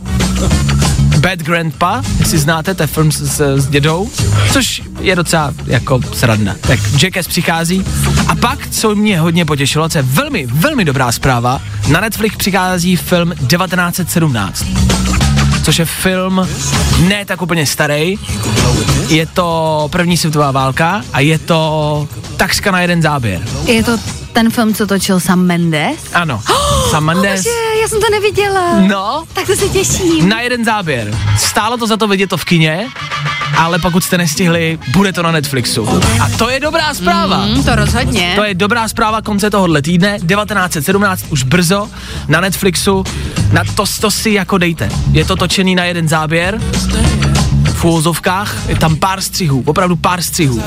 Bad 1.17 1.39
Grandpa, 1.39 2.01
jestli 2.19 2.37
znáte, 2.37 2.75
je 2.79 2.87
film 2.87 3.11
s, 3.11 3.39
s, 3.39 3.67
dědou, 3.67 4.09
což 4.51 4.81
je 4.99 5.15
docela 5.15 5.53
jako 5.65 5.99
sradné. 6.13 6.55
Tak 6.61 6.79
Jackass 7.03 7.27
přichází 7.27 7.85
a 8.27 8.35
pak, 8.35 8.67
co 8.69 8.95
mě 8.95 9.19
hodně 9.19 9.45
potěšilo, 9.45 9.89
co 9.89 9.97
je 9.97 10.01
velmi, 10.01 10.45
velmi 10.45 10.85
dobrá 10.85 11.11
zpráva, 11.11 11.61
na 11.87 12.01
Netflix 12.01 12.35
přichází 12.35 12.95
film 12.95 13.33
1917 13.47 14.65
což 15.65 15.79
je 15.79 15.85
film 15.85 16.47
ne 17.07 17.25
tak 17.25 17.41
úplně 17.41 17.65
starý. 17.65 18.15
Je 19.07 19.25
to 19.25 19.87
první 19.91 20.17
světová 20.17 20.51
válka 20.51 21.01
a 21.13 21.19
je 21.19 21.39
to 21.39 22.07
takřka 22.37 22.71
na 22.71 22.81
jeden 22.81 23.01
záběr. 23.01 23.41
Je 23.65 23.83
to 23.83 23.97
ten 24.33 24.49
film, 24.49 24.73
co 24.73 24.87
točil 24.87 25.19
Sam 25.19 25.39
Mendes? 25.39 25.99
Ano, 26.13 26.41
Sam 26.91 27.03
Mendes, 27.05 27.43
Bože, 27.43 27.49
já 27.81 27.87
jsem 27.87 28.01
to 28.01 28.09
neviděla. 28.11 28.79
No, 28.79 29.23
Tak 29.33 29.47
to 29.47 29.55
se 29.55 29.69
těším. 29.69 30.29
na 30.29 30.41
jeden 30.41 30.65
záběr. 30.65 31.17
Stálo 31.39 31.77
to 31.77 31.87
za 31.87 31.97
to 31.97 32.07
vidět 32.07 32.27
to 32.29 32.37
v 32.37 32.45
kině, 32.45 32.87
ale 33.57 33.79
pokud 33.79 34.03
jste 34.03 34.17
nestihli, 34.17 34.79
bude 34.91 35.13
to 35.13 35.23
na 35.23 35.31
Netflixu. 35.31 36.01
A 36.19 36.29
to 36.37 36.49
je 36.49 36.59
dobrá 36.59 36.93
zpráva. 36.93 37.45
Mm, 37.45 37.63
to 37.63 37.75
rozhodně. 37.75 38.33
To 38.35 38.43
je 38.43 38.53
dobrá 38.53 38.87
zpráva 38.87 39.21
konce 39.21 39.49
tohohle 39.49 39.81
týdne, 39.81 40.17
1917 40.19 41.25
už 41.29 41.43
brzo 41.43 41.89
na 42.27 42.41
Netflixu, 42.41 43.03
na 43.51 43.63
to, 43.75 43.83
to 44.01 44.11
si 44.11 44.29
jako 44.29 44.57
dejte. 44.57 44.89
Je 45.11 45.25
to 45.25 45.35
točený 45.35 45.75
na 45.75 45.83
jeden 45.83 46.07
záběr, 46.07 46.61
v 47.75 47.85
úvozovkách, 47.85 48.55
je 48.67 48.75
tam 48.75 48.95
pár 48.95 49.21
střihů, 49.21 49.63
opravdu 49.65 49.95
pár 49.95 50.21
střihů. 50.21 50.63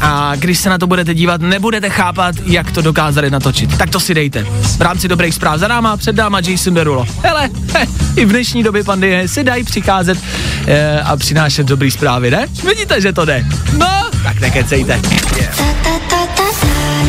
A 0.00 0.32
když 0.36 0.58
se 0.58 0.70
na 0.70 0.78
to 0.78 0.86
budete 0.86 1.14
dívat, 1.14 1.40
nebudete 1.40 1.90
chápat, 1.90 2.34
jak 2.44 2.70
to 2.70 2.82
dokázali 2.82 3.30
natočit. 3.30 3.78
Tak 3.78 3.90
to 3.90 4.00
si 4.00 4.14
dejte. 4.14 4.46
V 4.76 4.80
rámci 4.80 5.08
dobrých 5.08 5.34
zpráv 5.34 5.60
za 5.60 5.68
náma, 5.68 5.96
před 5.96 6.16
náma 6.16 6.40
Jason 6.40 6.74
Derulo. 6.74 7.06
Hele, 7.22 7.50
he, 7.74 7.86
i 8.16 8.24
v 8.24 8.28
dnešní 8.28 8.62
době 8.62 8.84
pandemie 8.84 9.28
si 9.28 9.44
dají 9.44 9.64
přicházet 9.64 10.18
e, 10.66 11.00
a 11.00 11.16
přinášet 11.16 11.66
dobrý 11.66 11.90
zprávy, 11.90 12.30
ne? 12.30 12.46
Vidíte, 12.68 13.00
že 13.00 13.12
to 13.12 13.24
jde. 13.24 13.44
No, 13.78 14.10
tak 14.22 14.40
nekecejte. 14.40 15.00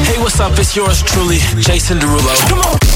Hey, 0.04 0.18
what's 0.18 0.40
up? 0.40 0.60
It's 0.60 0.76
yours 0.76 1.04
truly, 1.04 1.44
Jason 1.68 2.00
Derulo. 2.00 2.87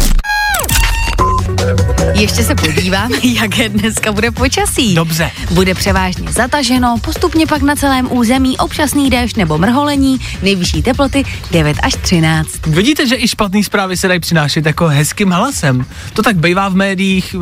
Ještě 2.13 2.43
se 2.43 2.55
podívám, 2.55 3.11
jaké 3.23 3.69
dneska 3.69 4.11
bude 4.11 4.31
počasí. 4.31 4.95
Dobře. 4.95 5.31
Bude 5.51 5.73
převážně 5.73 6.31
zataženo, 6.31 6.95
postupně 7.01 7.47
pak 7.47 7.61
na 7.61 7.75
celém 7.75 8.07
území 8.11 8.57
občasný 8.57 9.09
déšť 9.09 9.37
nebo 9.37 9.57
mrholení, 9.57 10.19
nejvyšší 10.41 10.81
teploty 10.81 11.23
9 11.51 11.77
až 11.83 11.93
13. 12.01 12.49
Vidíte, 12.67 13.07
že 13.07 13.15
i 13.15 13.27
špatné 13.27 13.63
zprávy 13.63 13.97
se 13.97 14.07
dají 14.07 14.19
přinášet 14.19 14.65
jako 14.65 14.87
hezkým 14.87 15.29
hlasem. 15.29 15.85
To 16.13 16.21
tak 16.21 16.35
bývá 16.35 16.69
v 16.69 16.75
médiích, 16.75 17.35
e, 17.35 17.37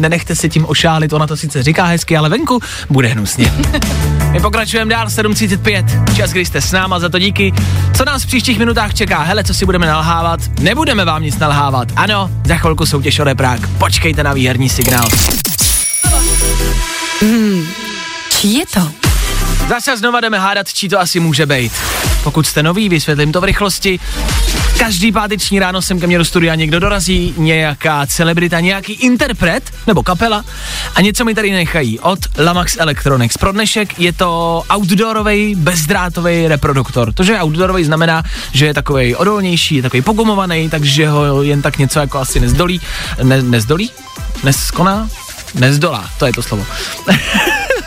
nenechte 0.00 0.34
se 0.34 0.48
tím 0.48 0.66
ošálit, 0.68 1.12
ona 1.12 1.26
to 1.26 1.36
sice 1.36 1.62
říká 1.62 1.84
hezky, 1.84 2.16
ale 2.16 2.28
venku 2.28 2.60
bude 2.90 3.08
hnusně. 3.08 3.52
My 4.32 4.40
pokračujeme 4.40 4.90
dál, 4.90 5.06
7.35, 5.06 6.14
čas, 6.14 6.30
kdy 6.30 6.44
jste 6.44 6.60
s 6.60 6.72
náma, 6.72 6.98
za 6.98 7.08
to 7.08 7.18
díky. 7.18 7.52
Co 7.96 8.04
nás 8.04 8.22
v 8.22 8.26
příštích 8.26 8.58
minutách 8.58 8.94
čeká? 8.94 9.22
Hele, 9.22 9.44
co 9.44 9.54
si 9.54 9.66
budeme 9.66 9.86
nalhávat? 9.86 10.40
Nebudeme 10.60 11.04
vám 11.04 11.22
nic 11.22 11.38
nalhávat. 11.38 11.88
Ano, 11.96 12.30
za 12.44 12.56
chvilku 12.56 12.86
soutěž 12.86 13.18
o 13.18 13.24
reprák. 13.24 13.59
Počkejte 13.78 14.22
na 14.22 14.32
výherní 14.32 14.68
signál. 14.68 15.08
Čí 18.40 18.54
je 18.54 18.64
to? 18.74 18.92
Zase 19.68 19.96
znova 19.96 20.20
jdeme 20.20 20.38
hádat, 20.38 20.72
čí 20.72 20.88
to 20.88 21.00
asi 21.00 21.20
může 21.20 21.46
být. 21.46 21.72
Pokud 22.24 22.46
jste 22.46 22.62
nový, 22.62 22.88
vysvětlím 22.88 23.32
to 23.32 23.40
v 23.40 23.44
rychlosti. 23.44 24.00
Každý 24.80 25.12
páteční 25.12 25.58
ráno 25.58 25.82
sem 25.82 26.00
ke 26.00 26.06
mně 26.06 26.18
do 26.18 26.24
studia 26.24 26.54
někdo 26.54 26.80
dorazí, 26.80 27.34
nějaká 27.36 28.06
celebrita, 28.06 28.60
nějaký 28.60 28.92
interpret 28.92 29.70
nebo 29.86 30.02
kapela 30.02 30.44
a 30.94 31.00
něco 31.00 31.24
mi 31.24 31.34
tady 31.34 31.50
nechají 31.50 31.98
od 31.98 32.18
Lamax 32.38 32.76
Electronics. 32.78 33.36
Pro 33.36 33.52
dnešek 33.52 34.00
je 34.00 34.12
to 34.12 34.62
outdoorový, 34.76 35.54
bezdrátový 35.54 36.48
reproduktor. 36.48 37.12
To, 37.12 37.24
že 37.24 37.32
je 37.32 37.42
outdoorový, 37.42 37.84
znamená, 37.84 38.22
že 38.52 38.66
je 38.66 38.74
takový 38.74 39.16
odolnější, 39.16 39.74
je 39.74 39.82
takový 39.82 40.02
pogumovaný, 40.02 40.70
takže 40.70 41.08
ho 41.08 41.42
jen 41.42 41.62
tak 41.62 41.78
něco 41.78 42.00
jako 42.00 42.18
asi 42.18 42.40
nezdolí. 42.40 42.80
Ne, 43.22 43.42
nezdolí? 43.42 43.90
Neskoná? 44.44 45.08
Nezdolá, 45.54 46.10
to 46.18 46.26
je 46.26 46.32
to 46.32 46.42
slovo. 46.42 46.66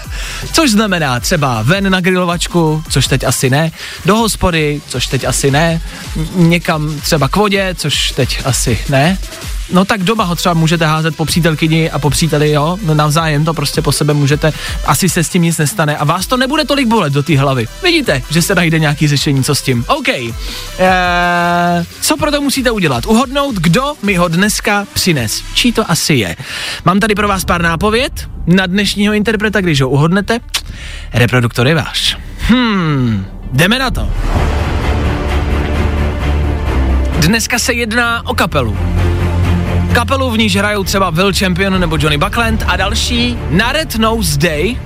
Což 0.51 0.71
znamená 0.71 1.19
třeba 1.19 1.61
ven 1.61 1.91
na 1.91 2.01
grilovačku, 2.01 2.83
což 2.89 3.07
teď 3.07 3.23
asi 3.23 3.49
ne, 3.49 3.71
do 4.05 4.15
hospody, 4.15 4.81
což 4.87 5.07
teď 5.07 5.23
asi 5.23 5.51
ne, 5.51 5.81
někam 6.35 6.99
třeba 6.99 7.27
k 7.27 7.35
vodě, 7.35 7.75
což 7.77 8.11
teď 8.11 8.41
asi 8.45 8.79
ne. 8.89 9.17
No 9.73 9.85
tak 9.85 10.03
doma 10.03 10.23
ho 10.23 10.35
třeba 10.35 10.53
můžete 10.53 10.85
házet 10.85 11.15
po 11.15 11.25
přítelkyni 11.25 11.91
a 11.91 11.99
po 11.99 12.09
příteli, 12.09 12.51
jo, 12.51 12.77
no 12.85 12.93
navzájem 12.93 13.45
to 13.45 13.53
prostě 13.53 13.81
po 13.81 13.91
sebe 13.91 14.13
můžete, 14.13 14.53
asi 14.85 15.09
se 15.09 15.23
s 15.23 15.29
tím 15.29 15.41
nic 15.41 15.57
nestane 15.57 15.97
a 15.97 16.03
vás 16.03 16.27
to 16.27 16.37
nebude 16.37 16.65
tolik 16.65 16.87
bolet 16.87 17.13
do 17.13 17.23
té 17.23 17.39
hlavy. 17.39 17.67
Vidíte, 17.83 18.21
že 18.29 18.41
se 18.41 18.55
najde 18.55 18.79
nějaký 18.79 19.07
řešení, 19.07 19.43
co 19.43 19.55
s 19.55 19.61
tím. 19.61 19.85
OK. 19.87 20.07
Eee, 20.07 20.33
co 22.01 22.17
pro 22.17 22.31
to 22.31 22.41
musíte 22.41 22.71
udělat? 22.71 23.05
Uhodnout, 23.05 23.55
kdo 23.55 23.93
mi 24.03 24.15
ho 24.15 24.27
dneska 24.27 24.87
přines. 24.93 25.43
Čí 25.53 25.71
to 25.71 25.91
asi 25.91 26.13
je? 26.13 26.35
Mám 26.85 26.99
tady 26.99 27.15
pro 27.15 27.27
vás 27.27 27.45
pár 27.45 27.61
nápověd 27.61 28.29
na 28.47 28.65
dnešního 28.65 29.13
interpreta, 29.13 29.61
když 29.61 29.81
ho 29.81 29.89
uhodnete. 29.89 30.39
Reproduktor 31.13 31.67
je 31.67 31.75
váš. 31.75 32.17
Hmm, 32.39 33.25
jdeme 33.51 33.79
na 33.79 33.91
to. 33.91 34.09
Dneska 37.19 37.59
se 37.59 37.73
jedná 37.73 38.27
o 38.27 38.33
kapelu. 38.35 38.77
Kapelu 39.93 40.31
v 40.31 40.37
níž 40.37 40.55
hrajou 40.55 40.83
třeba 40.83 41.09
Will 41.09 41.33
Champion 41.33 41.79
nebo 41.79 41.97
Johnny 41.99 42.17
Buckland 42.17 42.63
a 42.67 42.75
další 42.75 43.37
na 43.49 43.71
Red 43.71 43.95
Nose 43.95 44.37
Day 44.37 44.77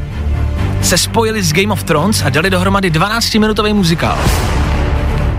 se 0.82 0.98
spojili 0.98 1.44
s 1.44 1.54
Game 1.54 1.74
of 1.74 1.84
Thrones 1.84 2.22
a 2.26 2.30
dali 2.30 2.50
dohromady 2.50 2.92
12-minutový 2.92 3.74
muzikál. 3.74 4.18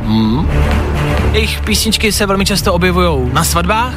Hmm. 0.04 0.50
Jejich 1.32 1.60
písničky 1.60 2.12
se 2.12 2.26
velmi 2.26 2.44
často 2.46 2.74
objevují 2.74 3.30
na 3.32 3.44
svatbách, 3.44 3.94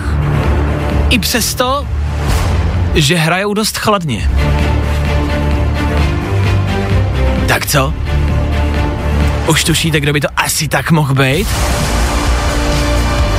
i 1.09 1.19
přesto, 1.19 1.87
že 2.95 3.15
hrajou 3.15 3.53
dost 3.53 3.77
chladně. 3.77 4.31
Tak 7.47 7.65
co? 7.65 7.93
Už 9.47 9.63
tušíte, 9.63 9.99
kdo 9.99 10.13
by 10.13 10.21
to 10.21 10.27
asi 10.37 10.67
tak 10.67 10.91
mohl 10.91 11.13
být? 11.13 11.47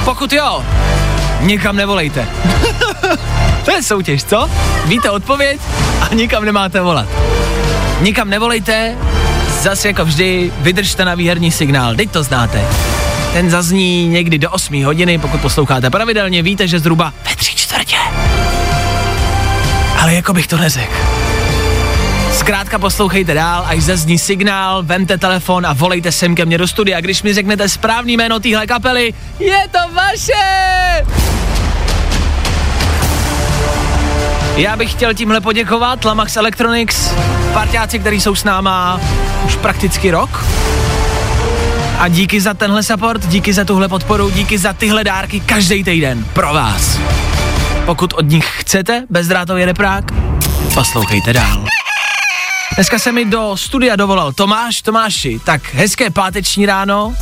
Pokud 0.04 0.32
jo, 0.32 0.62
nikam 1.42 1.76
nevolejte. 1.76 2.28
to 3.64 3.70
je 3.70 3.82
soutěž, 3.82 4.24
co? 4.24 4.50
Víte 4.86 5.10
odpověď 5.10 5.60
a 6.00 6.14
nikam 6.14 6.44
nemáte 6.44 6.80
volat. 6.80 7.08
Nikam 8.00 8.30
nevolejte, 8.30 8.96
zase 9.60 9.88
jako 9.88 10.04
vždy, 10.04 10.52
vydržte 10.58 11.04
na 11.04 11.14
výherní 11.14 11.52
signál, 11.52 11.94
teď 11.94 12.10
to 12.10 12.22
znáte. 12.22 12.64
Ten 13.32 13.50
zazní 13.50 14.08
někdy 14.08 14.38
do 14.38 14.50
8 14.50 14.84
hodiny, 14.84 15.18
pokud 15.18 15.40
posloucháte 15.40 15.90
pravidelně, 15.90 16.42
víte, 16.42 16.68
že 16.68 16.78
zhruba 16.78 17.12
ve 17.30 17.36
tři 17.36 17.56
čtvrtě. 17.56 17.96
Ale 20.00 20.14
jako 20.14 20.32
bych 20.32 20.46
to 20.46 20.56
neřekl. 20.56 20.94
Zkrátka 22.32 22.78
poslouchejte 22.78 23.34
dál, 23.34 23.64
až 23.66 23.82
zazní 23.82 24.18
signál, 24.18 24.82
vemte 24.82 25.18
telefon 25.18 25.66
a 25.66 25.72
volejte 25.72 26.12
sem 26.12 26.34
ke 26.34 26.44
mně 26.44 26.58
do 26.58 26.68
studia. 26.68 27.00
Když 27.00 27.22
mi 27.22 27.34
řeknete 27.34 27.68
správný 27.68 28.16
jméno 28.16 28.40
téhle 28.40 28.66
kapely, 28.66 29.14
je 29.38 29.68
to 29.72 29.94
vaše! 29.94 31.31
Já 34.56 34.76
bych 34.76 34.90
chtěl 34.92 35.14
tímhle 35.14 35.40
poděkovat 35.40 36.04
Lamax 36.04 36.36
Electronics, 36.36 37.10
parťáci, 37.52 37.98
kteří 37.98 38.20
jsou 38.20 38.34
s 38.34 38.44
náma 38.44 39.00
už 39.46 39.56
prakticky 39.56 40.10
rok. 40.10 40.44
A 41.98 42.08
díky 42.08 42.40
za 42.40 42.54
tenhle 42.54 42.82
support, 42.82 43.26
díky 43.26 43.52
za 43.52 43.64
tuhle 43.64 43.88
podporu, 43.88 44.30
díky 44.30 44.58
za 44.58 44.72
tyhle 44.72 45.04
dárky 45.04 45.40
každý 45.40 45.84
týden 45.84 46.24
pro 46.32 46.54
vás. 46.54 46.98
Pokud 47.86 48.12
od 48.12 48.28
nich 48.28 48.48
chcete 48.58 49.04
bezdrátový 49.10 49.64
reprák, 49.64 50.04
poslouchejte 50.74 51.32
dál. 51.32 51.64
Dneska 52.74 52.98
se 52.98 53.12
mi 53.12 53.24
do 53.24 53.56
studia 53.56 53.96
dovolal 53.96 54.32
Tomáš. 54.32 54.82
Tomáši, 54.82 55.40
tak 55.44 55.74
hezké 55.74 56.10
páteční 56.10 56.66
ráno, 56.66 57.14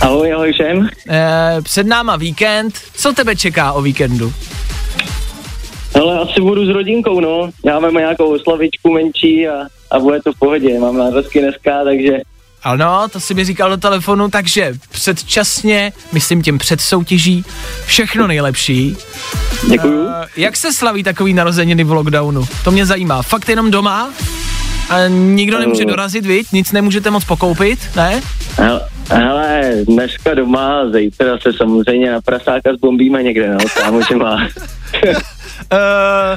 Ahoj, 0.00 0.32
ahoj 0.34 0.52
všem. 0.52 0.88
e, 1.10 1.62
před 1.62 1.86
náma 1.86 2.16
víkend. 2.16 2.74
Co 2.94 3.12
tebe 3.12 3.36
čeká 3.36 3.72
o 3.72 3.82
víkendu? 3.82 4.32
Ale 6.00 6.18
asi 6.18 6.40
budu 6.40 6.66
s 6.66 6.68
rodinkou, 6.68 7.20
no. 7.20 7.50
Já 7.64 7.78
mám 7.78 7.94
nějakou 7.94 8.38
slavičku 8.38 8.92
menší 8.92 9.48
a, 9.48 9.52
a 9.90 9.98
bude 9.98 10.22
to 10.22 10.32
v 10.32 10.38
pohodě. 10.38 10.78
Mám 10.80 10.96
narozky 10.96 11.40
dneska, 11.40 11.84
takže 11.84 12.12
Ano, 12.64 13.08
to 13.12 13.20
si 13.20 13.34
mi 13.34 13.44
říkal 13.44 13.70
do 13.70 13.76
telefonu, 13.76 14.28
takže 14.28 14.74
předčasně, 14.90 15.92
myslím 16.12 16.42
tím 16.42 16.58
před 16.58 16.80
soutěží, 16.80 17.44
všechno 17.86 18.26
nejlepší. 18.26 18.96
děkuju. 19.70 20.08
E, 20.08 20.26
jak 20.36 20.56
se 20.56 20.72
slaví 20.72 21.02
takový 21.02 21.34
narozeniny 21.34 21.84
v 21.84 21.92
lockdownu? 21.92 22.44
To 22.64 22.70
mě 22.70 22.86
zajímá. 22.86 23.22
Fakt 23.22 23.48
jenom 23.48 23.70
doma? 23.70 24.10
A 24.90 25.06
nikdo 25.08 25.58
nemůže 25.58 25.84
dorazit, 25.84 26.26
viď? 26.26 26.46
Nic 26.52 26.72
nemůžete 26.72 27.10
moc 27.10 27.24
pokoupit, 27.24 27.78
ne? 27.96 28.20
Hele, 28.56 28.80
hele, 29.10 29.72
dneska 29.88 30.34
doma, 30.34 30.90
zítra 30.92 31.38
se 31.42 31.52
samozřejmě 31.52 32.10
na 32.12 32.20
prasáka 32.20 32.74
zbombíme 32.74 33.22
někde, 33.22 33.48
no. 33.52 33.58
Kámo, 33.76 34.00
že 34.08 34.16
má. 34.16 34.48
Uh, 35.70 36.36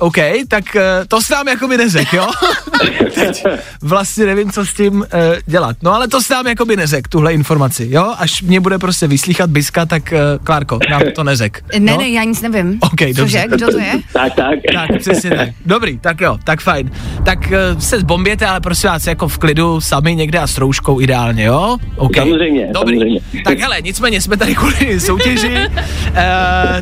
OK, 0.00 0.16
tak 0.48 0.76
eh, 0.76 0.82
to 1.08 1.22
se 1.22 1.34
nám 1.34 1.48
jako 1.48 1.68
by 1.68 1.76
nezek, 1.76 2.12
jo? 2.12 2.26
Teď 3.14 3.44
vlastně 3.82 4.26
nevím, 4.26 4.50
co 4.50 4.66
s 4.66 4.74
tím 4.74 4.94
uh, 4.94 5.04
dělat. 5.46 5.76
No 5.82 5.94
ale 5.94 6.08
to 6.08 6.22
se 6.22 6.34
nám 6.34 6.46
jako 6.46 6.64
by 6.64 6.76
nezek, 6.76 7.08
tuhle 7.08 7.34
informaci, 7.34 7.88
jo? 7.90 8.14
Až 8.18 8.42
mě 8.42 8.60
bude 8.60 8.78
prostě 8.78 9.06
vyslíchat 9.06 9.50
Biska, 9.50 9.86
tak 9.86 10.12
uh, 10.12 10.44
Klárko, 10.44 10.78
nám 10.90 11.02
to 11.14 11.24
nezek. 11.24 11.64
Ne, 11.78 11.92
no? 11.92 11.98
ne, 11.98 12.08
já 12.08 12.24
nic 12.24 12.42
nevím. 12.42 12.78
OK, 12.80 13.00
dobře. 13.00 13.14
Cože, 13.14 13.44
kdo 13.48 13.70
to 13.70 13.78
je? 13.78 13.92
Tak, 14.12 14.34
tak. 14.34 14.58
Tak, 14.74 14.90
přesně 14.98 15.30
tak. 15.30 15.48
Dobrý, 15.66 15.98
tak 15.98 16.20
jo, 16.20 16.38
tak 16.44 16.60
fajn. 16.60 16.90
Tak 17.24 17.38
uh, 17.38 17.80
se 17.80 18.00
zbomběte, 18.00 18.46
ale 18.46 18.60
prosím 18.60 18.90
vás, 18.90 19.06
jako 19.06 19.28
v 19.28 19.38
klidu, 19.38 19.80
sami 19.80 20.14
někde 20.14 20.38
a 20.38 20.46
s 20.46 20.58
rouškou 20.58 21.00
ideálně, 21.00 21.44
jo? 21.44 21.76
OK. 21.96 22.16
Samozřejmě, 22.16 22.68
Dobrý. 22.72 22.98
samozřejmě. 22.98 23.20
Tak 23.44 23.58
hele, 23.58 23.82
nicméně 23.82 24.20
jsme 24.20 24.36
tady 24.36 24.54
kvůli 24.54 25.00
soutěži. 25.00 25.56
Uh, 25.68 26.14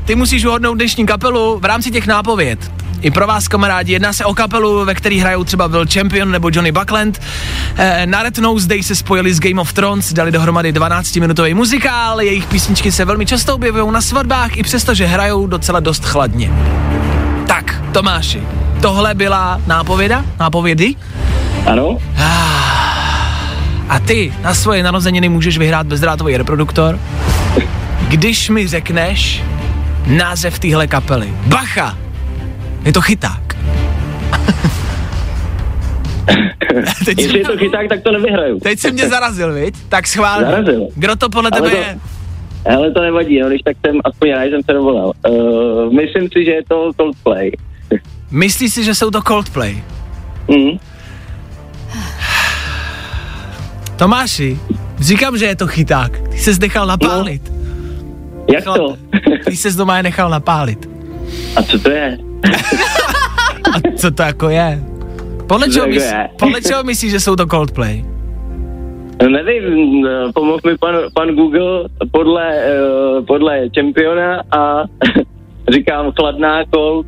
ty 0.05 0.15
musíš 0.15 0.45
uhodnout 0.45 0.75
dnešní 0.75 1.07
kapelu 1.07 1.59
v 1.59 1.65
rámci 1.65 1.91
těch 1.91 2.07
nápověd. 2.07 2.59
I 3.03 3.11
pro 3.11 3.27
vás, 3.27 3.49
kamarádi, 3.49 3.93
jedná 3.93 4.13
se 4.13 4.25
o 4.25 4.35
kapelu, 4.35 4.85
ve 4.85 4.95
který 4.95 5.19
hrajou 5.19 5.45
třeba 5.45 5.67
Will 5.67 5.87
Champion 5.93 6.31
nebo 6.31 6.51
Johnny 6.53 6.73
Buckland. 6.73 7.21
Eh, 7.77 8.07
na 8.07 8.23
Red 8.23 8.39
Nose 8.39 8.69
Day 8.69 8.83
se 8.83 8.95
spojili 8.95 9.35
s 9.35 9.41
Game 9.41 9.61
of 9.61 9.73
Thrones, 9.73 10.13
dali 10.13 10.33
dohromady 10.33 10.73
12-minutový 10.73 11.55
muzikál, 11.55 12.21
jejich 12.21 12.47
písničky 12.47 12.93
se 12.93 13.05
velmi 13.05 13.27
často 13.27 13.55
objevují 13.55 13.93
na 13.93 14.01
svatbách, 14.01 14.57
i 14.57 14.63
přesto, 14.63 14.95
že 14.95 15.07
hrajou 15.07 15.47
docela 15.47 15.81
dost 15.81 16.05
chladně. 16.05 16.53
Tak, 17.47 17.83
Tomáši, 17.93 18.43
tohle 18.83 19.15
byla 19.15 19.61
nápověda? 19.67 20.25
Nápovědy? 20.41 20.95
Ano? 21.67 21.99
A 23.89 23.99
ty 23.99 24.33
na 24.43 24.55
svoje 24.55 24.83
narozeniny 24.83 25.29
můžeš 25.29 25.59
vyhrát 25.59 25.87
bezdrátový 25.87 26.37
reproduktor, 26.37 26.99
když 28.09 28.49
mi 28.49 28.67
řekneš 28.67 29.43
název 30.07 30.59
téhle 30.59 30.87
kapely. 30.87 31.29
Bacha! 31.47 32.08
Je 32.85 32.93
to 32.93 33.01
chyták. 33.01 33.41
teď, 37.05 37.19
Jestli 37.19 37.39
je 37.39 37.45
to 37.45 37.57
chyták, 37.57 37.89
tak 37.89 38.03
to 38.03 38.13
nevyhraju. 38.13 38.61
teď 38.61 38.79
jsi 38.79 38.93
mě 38.93 39.09
zarazil, 39.09 39.55
viď? 39.55 39.75
Tak 39.89 40.07
schválně. 40.07 40.47
Zarazil. 40.47 40.89
Kdo 40.95 41.17
to 41.17 41.29
podle 41.29 41.51
Ale 41.51 41.61
tebe 41.61 41.71
to- 41.71 41.77
je? 41.77 41.99
Ale 42.75 42.91
to 42.93 43.01
nevadí, 43.03 43.41
no, 43.41 43.49
když 43.49 43.63
tak 43.63 43.77
jsem, 43.87 43.97
aspoň 44.05 44.29
já 44.29 44.43
jsem 44.43 44.61
se 44.71 44.73
dovolal. 44.73 45.13
Uh, 45.29 45.93
myslím 45.93 46.29
si, 46.33 46.45
že 46.45 46.51
je 46.51 46.63
to 46.69 46.91
Coldplay. 46.97 47.51
Myslíš 48.31 48.75
si, 48.75 48.85
že 48.85 48.95
jsou 48.95 49.11
to 49.11 49.23
Coldplay? 49.23 49.83
Mm. 50.49 50.79
Tomáši, 53.97 54.59
říkám, 54.99 55.39
že 55.39 55.45
je 55.47 55.57
to 55.57 55.67
chyták. 55.67 56.29
Ty 56.29 56.39
ses 56.39 56.59
nechal 56.59 56.87
napálit. 56.87 57.53
Jak 58.55 58.65
to? 58.65 58.97
Ty 59.45 59.57
ses 59.57 59.77
doma 59.77 59.97
je 59.97 60.03
nechal 60.03 60.31
napálit. 60.31 60.89
A 61.57 61.63
co 61.63 61.79
to 61.79 61.91
je? 61.91 62.19
A 63.75 63.97
co 63.97 64.11
to 64.11 64.23
jako 64.23 64.49
je? 64.49 64.83
Podle 65.47 65.69
čeho, 65.69 65.87
myslí, 65.87 66.17
podle 66.39 66.63
čeho 66.63 66.85
myslíš, 66.85 67.11
že 67.11 67.21
jsou 67.21 67.37
to 67.37 67.47
Coldplay? 67.47 68.05
No, 69.23 69.29
Nevím, 69.29 70.07
eh, 70.07 70.33
pomohl 70.35 70.61
mi 70.67 70.79
pan, 70.79 70.95
pan 71.15 71.29
Google 71.35 71.89
podle, 72.11 72.57
uh, 72.57 73.25
podle 73.25 73.71
čempiona 73.71 74.43
a 74.51 74.85
říkám 75.73 76.13
chladná 76.21 76.65
Cold. 76.75 77.07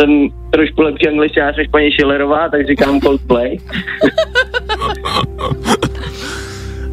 Jsem 0.00 0.28
trošku 0.50 0.82
lepší 0.82 1.08
angličář 1.08 1.56
než 1.56 1.68
paní 1.68 1.90
Schillerová, 1.90 2.48
tak 2.48 2.66
říkám 2.66 3.00
Coldplay. 3.00 3.58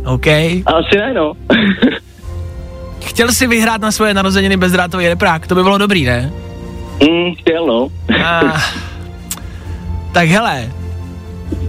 OK. 0.06 0.28
Asi 0.66 0.98
ne, 0.98 1.14
no. 1.14 1.34
Chtěl 3.06 3.28
jsi 3.28 3.48
vyhrát 3.48 3.82
na 3.82 3.92
svoje 3.92 4.14
narozeniny 4.14 4.58
bezdrátový 4.58 5.08
reprák, 5.08 5.48
to 5.48 5.56
by 5.56 5.64
bylo 5.64 5.78
dobrý, 5.78 6.06
ne? 6.06 6.32
Mm, 7.02 7.36
chtěl, 7.36 7.66
no. 7.68 7.88
A, 8.26 8.42
tak 10.12 10.30
hele, 10.30 10.72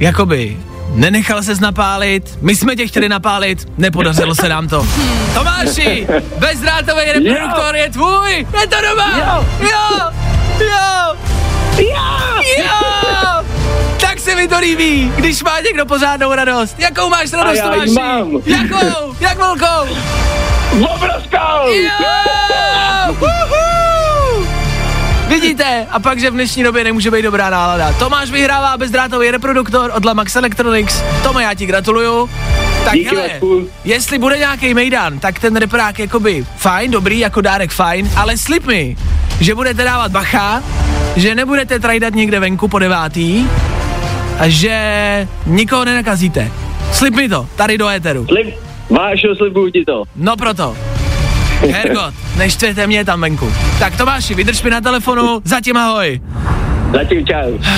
jakoby, 0.01 0.57
nenechal 0.95 1.43
ses 1.43 1.61
napálit, 1.61 2.39
my 2.41 2.57
jsme 2.57 2.77
tě 2.77 2.87
chtěli 2.87 3.09
napálit, 3.09 3.69
nepodařilo 3.79 4.35
se 4.35 4.49
nám 4.49 4.69
to. 4.69 4.87
Tomáši, 5.35 6.07
bezdrátový 6.39 7.03
reproduktor 7.13 7.77
je 7.77 7.91
tvůj, 7.91 8.47
je 8.61 8.67
to 8.67 8.77
doma, 8.91 9.19
jo, 9.19 9.47
jo, 9.61 10.11
jo, 10.61 11.17
jo, 11.79 12.43
jo. 12.59 13.45
Tak 14.01 14.19
se 14.21 14.35
mi 14.35 14.49
to 14.49 14.59
líbí, 14.59 15.13
když 15.17 15.43
má 15.43 15.61
někdo 15.61 15.87
pořádnou 15.87 16.35
radost. 16.35 16.79
Jakou 16.79 17.09
máš 17.09 17.33
radost, 17.33 17.61
Tomáši? 17.61 17.91
mám. 17.93 18.31
Jakou? 18.47 19.15
Jak 19.21 19.39
velkou? 19.39 19.95
Obrovskou! 20.95 21.69
Jo! 21.73 22.08
Vidíte? 25.41 25.87
A 25.91 25.99
pak, 25.99 26.21
že 26.21 26.31
v 26.31 26.35
dnešní 26.35 26.63
době 26.63 26.85
nemůže 26.85 27.11
být 27.11 27.23
dobrá 27.23 27.51
nálada. 27.51 27.93
Tomáš 27.93 28.31
vyhrává 28.31 28.77
bezdrátový 28.77 29.31
reproduktor 29.31 29.91
od 29.95 30.05
Lamax 30.05 30.37
Electronics. 30.37 31.03
Tome, 31.23 31.43
já 31.43 31.55
ti 31.55 31.67
gratuluju. 31.67 32.31
Tak 32.85 32.95
Díky, 32.95 33.17
hele, 33.17 33.29
Vašku. 33.29 33.69
jestli 33.85 34.19
bude 34.19 34.39
nějaký 34.39 34.75
mejdan, 34.75 35.19
tak 35.19 35.39
ten 35.39 35.57
reprák 35.57 35.99
jakoby 35.99 36.47
fajn, 36.57 36.91
dobrý, 36.91 37.19
jako 37.19 37.41
dárek 37.41 37.71
fajn, 37.71 38.11
ale 38.17 38.37
slib 38.37 38.67
mi, 38.67 38.97
že 39.41 39.55
budete 39.55 39.85
dávat 39.85 40.13
bacha, 40.13 40.63
že 41.17 41.35
nebudete 41.35 41.79
trajdat 41.79 42.15
někde 42.15 42.41
venku 42.41 42.69
po 42.69 42.79
devátý 42.79 43.47
a 44.39 44.49
že 44.49 45.29
nikoho 45.47 45.85
nenakazíte. 45.85 46.53
Slib 46.93 47.15
mi 47.15 47.29
to, 47.29 47.49
tady 47.57 47.79
do 47.79 47.89
éteru. 47.89 48.27
Slib, 48.27 48.55
Vášo, 48.91 49.35
slibuju 49.37 49.71
ti 49.71 49.85
to. 49.85 50.05
No 50.17 50.37
proto. 50.37 50.77
Hergot, 51.61 52.15
neštvěte 52.37 52.87
mě 52.87 53.05
tam 53.05 53.21
venku. 53.21 53.53
Tak 53.79 53.97
Tomáši, 53.97 54.35
vydrž 54.35 54.63
mi 54.63 54.71
na 54.71 54.81
telefonu, 54.81 55.41
zatím 55.45 55.77
ahoj. 55.77 56.21
Zatím 56.93 57.27
čau. 57.27 57.59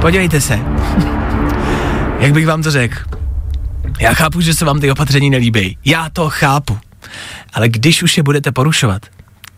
Podívejte 0.00 0.40
se. 0.40 0.58
Jak 2.18 2.32
bych 2.32 2.46
vám 2.46 2.62
to 2.62 2.70
řekl? 2.70 2.96
Já 4.00 4.14
chápu, 4.14 4.40
že 4.40 4.54
se 4.54 4.64
vám 4.64 4.80
ty 4.80 4.90
opatření 4.90 5.30
nelíbí. 5.30 5.78
Já 5.84 6.08
to 6.12 6.30
chápu. 6.30 6.78
Ale 7.52 7.68
když 7.68 8.02
už 8.02 8.16
je 8.16 8.22
budete 8.22 8.52
porušovat, 8.52 9.02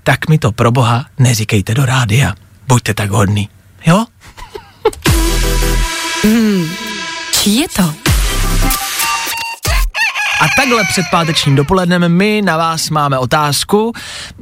tak 0.03 0.29
mi 0.29 0.39
to 0.39 0.53
pro 0.53 0.71
boha 0.71 1.05
neříkejte 1.19 1.75
do 1.75 1.87
rádia. 1.87 2.35
Buďte 2.69 2.95
tak 2.95 3.11
hodný. 3.11 3.49
Jo? 3.87 4.05
Čí 7.33 7.57
je 7.61 7.67
to? 7.77 7.95
A 10.41 10.45
takhle 10.57 10.85
před 10.85 11.07
pátečním 11.11 11.57
dopolednem 11.57 12.09
my 12.09 12.43
na 12.45 12.57
vás 12.57 12.91
máme 12.91 13.19
otázku. 13.19 13.93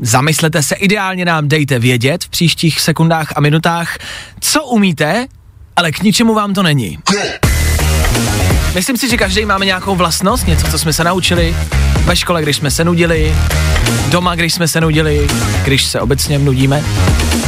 Zamyslete 0.01 0.63
se, 0.63 0.75
ideálně 0.75 1.25
nám 1.25 1.49
dejte 1.49 1.79
vědět 1.79 2.25
v 2.25 2.29
příštích 2.29 2.81
sekundách 2.81 3.33
a 3.37 3.41
minutách, 3.41 3.99
co 4.41 4.65
umíte, 4.65 5.27
ale 5.77 5.93
k 5.93 6.03
ničemu 6.03 6.35
vám 6.35 6.55
to 6.55 6.63
není. 6.63 6.99
Myslím 8.75 8.97
si, 8.97 9.09
že 9.09 9.17
každý 9.17 9.45
máme 9.45 9.67
nějakou 9.67 9.97
vlastnost, 9.97 10.47
něco, 10.47 10.67
co 10.67 10.79
jsme 10.79 10.93
se 10.93 11.05
naučili 11.05 11.57
ve 12.05 12.17
škole, 12.17 12.43
když 12.43 12.57
jsme 12.57 12.71
se 12.71 12.85
nudili, 12.85 13.37
doma, 14.09 14.35
když 14.35 14.55
jsme 14.55 14.69
se 14.69 14.81
nudili, 14.81 15.29
když 15.65 15.85
se 15.85 16.01
obecně 16.01 16.39
nudíme, 16.39 16.85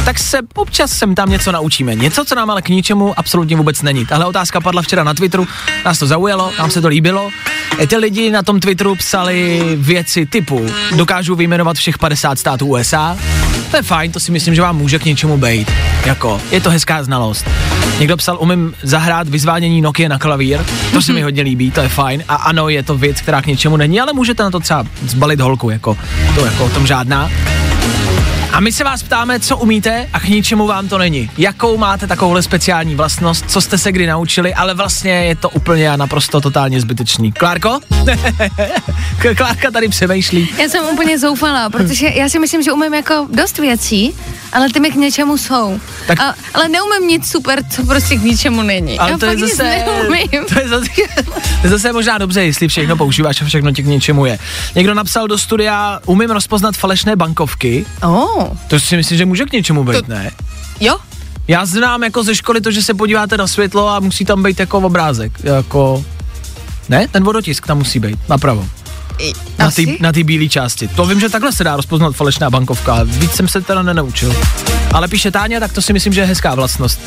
tak 0.09 0.19
se 0.19 0.39
občas 0.55 0.91
sem 0.91 1.15
tam 1.15 1.29
něco 1.29 1.51
naučíme. 1.51 1.95
Něco, 1.95 2.25
co 2.25 2.35
nám 2.35 2.49
ale 2.49 2.61
k 2.61 2.69
ničemu 2.69 3.19
absolutně 3.19 3.55
vůbec 3.55 3.81
není. 3.81 4.05
Tahle 4.05 4.25
otázka 4.25 4.61
padla 4.61 4.81
včera 4.81 5.03
na 5.03 5.13
Twitteru, 5.13 5.47
nás 5.85 5.99
to 5.99 6.07
zaujalo, 6.07 6.51
nám 6.59 6.71
se 6.71 6.81
to 6.81 6.87
líbilo. 6.87 7.29
E, 7.79 7.87
Ty 7.87 7.97
lidi 7.97 8.31
na 8.31 8.41
tom 8.41 8.59
Twitteru 8.59 8.95
psali 8.95 9.61
věci 9.75 10.25
typu, 10.25 10.65
dokážu 10.95 11.35
vyjmenovat 11.35 11.77
všech 11.77 11.97
50 11.97 12.39
států 12.39 12.67
USA, 12.67 13.17
to 13.71 13.77
je 13.77 13.83
fajn, 13.83 14.11
to 14.11 14.19
si 14.19 14.31
myslím, 14.31 14.55
že 14.55 14.61
vám 14.61 14.77
může 14.77 14.99
k 14.99 15.05
něčemu 15.05 15.37
být. 15.37 15.71
Jako, 16.05 16.41
je 16.51 16.61
to 16.61 16.69
hezká 16.69 17.03
znalost. 17.03 17.45
Někdo 17.99 18.17
psal, 18.17 18.37
umím 18.39 18.73
zahrát 18.83 19.27
vyzvánění 19.27 19.81
Nokia 19.81 20.09
na 20.09 20.19
klavír, 20.19 20.65
to 20.93 21.01
se 21.01 21.13
mi 21.13 21.21
hodně 21.21 21.43
líbí, 21.43 21.71
to 21.71 21.81
je 21.81 21.89
fajn. 21.89 22.23
A 22.27 22.35
ano, 22.35 22.69
je 22.69 22.83
to 22.83 22.97
věc, 22.97 23.21
která 23.21 23.41
k 23.41 23.45
něčemu 23.45 23.77
není, 23.77 24.01
ale 24.01 24.13
můžete 24.13 24.43
na 24.43 24.51
to 24.51 24.59
třeba 24.59 24.85
zbalit 25.07 25.39
holku, 25.39 25.69
jako, 25.69 25.97
to 26.35 26.45
jako 26.45 26.65
o 26.65 26.69
tom 26.69 26.87
žádná. 26.87 27.29
A 28.53 28.59
my 28.59 28.71
se 28.71 28.83
vás 28.83 29.03
ptáme, 29.03 29.39
co 29.39 29.57
umíte 29.57 30.07
a 30.13 30.19
k 30.19 30.27
ničemu 30.27 30.67
vám 30.67 30.87
to 30.87 30.97
není. 30.97 31.31
Jakou 31.37 31.77
máte 31.77 32.07
takovouhle 32.07 32.43
speciální 32.43 32.95
vlastnost, 32.95 33.45
co 33.47 33.61
jste 33.61 33.77
se 33.77 33.91
kdy 33.91 34.07
naučili, 34.07 34.53
ale 34.53 34.73
vlastně 34.73 35.11
je 35.11 35.35
to 35.35 35.49
úplně 35.49 35.89
a 35.89 35.95
naprosto 35.95 36.41
totálně 36.41 36.81
zbytečný. 36.81 37.31
Klárko? 37.31 37.79
Klárka 39.37 39.71
tady 39.71 39.89
přemýšlí. 39.89 40.49
Já 40.57 40.69
jsem 40.69 40.85
úplně 40.85 41.19
zoufalá, 41.19 41.69
protože 41.69 42.07
já 42.07 42.29
si 42.29 42.39
myslím, 42.39 42.63
že 42.63 42.71
umím 42.71 42.93
jako 42.93 43.27
dost 43.31 43.57
věcí, 43.57 44.15
ale 44.53 44.69
ty 44.69 44.79
mi 44.79 44.91
k 44.91 44.95
něčemu 44.95 45.37
jsou. 45.37 45.79
Tak-. 46.07 46.19
A, 46.23 46.35
ale 46.53 46.69
neumím 46.69 47.07
nic 47.07 47.31
super, 47.31 47.63
co 47.69 47.85
prostě 47.85 48.15
k 48.15 48.23
ničemu 48.23 48.61
není. 48.61 48.99
Ale 48.99 49.11
já 49.11 49.17
to 49.17 49.25
je 49.25 49.37
zase, 49.37 49.63
neumím. 49.63 50.45
to 50.53 50.59
je 50.59 50.67
zase, 50.67 50.91
to 51.61 51.67
je 51.67 51.69
zase 51.69 51.93
možná 51.93 52.17
dobře, 52.17 52.43
jestli 52.43 52.67
všechno 52.67 52.97
používáš 52.97 53.41
a 53.41 53.45
všechno 53.45 53.71
ti 53.71 53.83
k 53.83 53.85
něčemu 53.85 54.25
je. 54.25 54.39
Někdo 54.75 54.93
napsal 54.93 55.27
do 55.27 55.37
studia, 55.37 55.99
umím 56.05 56.29
rozpoznat 56.29 56.77
falešné 56.77 57.15
bankovky. 57.15 57.85
Oh, 58.03 58.38
To 58.67 58.79
si 58.79 58.97
myslím, 58.97 59.17
že 59.17 59.25
může 59.25 59.45
k 59.45 59.51
něčemu 59.51 59.83
být, 59.83 60.07
ne? 60.07 60.31
jo? 60.79 60.97
Já 61.47 61.65
znám 61.65 62.03
jako 62.03 62.23
ze 62.23 62.35
školy 62.35 62.61
to, 62.61 62.71
že 62.71 62.81
se 62.81 62.93
podíváte 62.93 63.37
na 63.37 63.47
světlo 63.47 63.89
a 63.89 63.99
musí 63.99 64.25
tam 64.25 64.43
být 64.43 64.59
jako 64.59 64.77
obrázek. 64.79 65.31
Jako, 65.43 66.05
ne? 66.89 67.07
Ten 67.07 67.23
vodotisk 67.23 67.67
tam 67.67 67.77
musí 67.77 67.99
být, 67.99 68.19
napravo. 68.29 68.67
Na 69.59 69.71
ty, 69.71 69.97
na 70.01 70.11
ty 70.11 70.23
bílé 70.23 70.49
části. 70.49 70.87
To 70.87 71.05
vím, 71.05 71.19
že 71.19 71.29
takhle 71.29 71.53
se 71.53 71.63
dá 71.63 71.75
rozpoznat 71.75 72.15
falešná 72.15 72.49
bankovka. 72.49 72.99
Víc 73.03 73.31
jsem 73.31 73.47
se 73.47 73.61
teda 73.61 73.81
nenaučil. 73.83 74.35
Ale 74.93 75.07
píše 75.07 75.31
Táně, 75.31 75.59
tak 75.59 75.73
to 75.73 75.81
si 75.81 75.93
myslím, 75.93 76.13
že 76.13 76.21
je 76.21 76.27
hezká 76.27 76.55
vlastnost. 76.55 76.99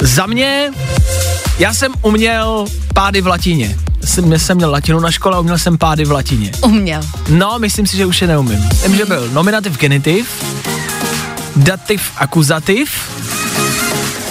Za 0.00 0.26
mě, 0.26 0.70
já 1.58 1.74
jsem 1.74 1.92
uměl 2.02 2.66
pády 2.94 3.20
v 3.20 3.26
latině. 3.26 3.78
Jsem, 4.08 4.38
jsem 4.38 4.56
měl 4.56 4.70
latinu 4.70 5.00
na 5.00 5.10
škole 5.10 5.36
a 5.36 5.40
uměl 5.40 5.58
jsem 5.58 5.78
pády 5.78 6.04
v 6.04 6.10
latině. 6.12 6.50
Uměl. 6.62 7.00
No, 7.28 7.58
myslím 7.58 7.86
si, 7.86 7.96
že 7.96 8.06
už 8.06 8.20
je 8.22 8.28
neumím. 8.28 8.68
Vím, 8.86 8.96
že 8.96 9.04
byl 9.06 9.28
nominativ, 9.32 9.78
genitiv, 9.78 10.44
dativ, 11.56 12.02
akuzativ, 12.16 12.90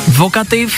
vokativ 0.07 0.75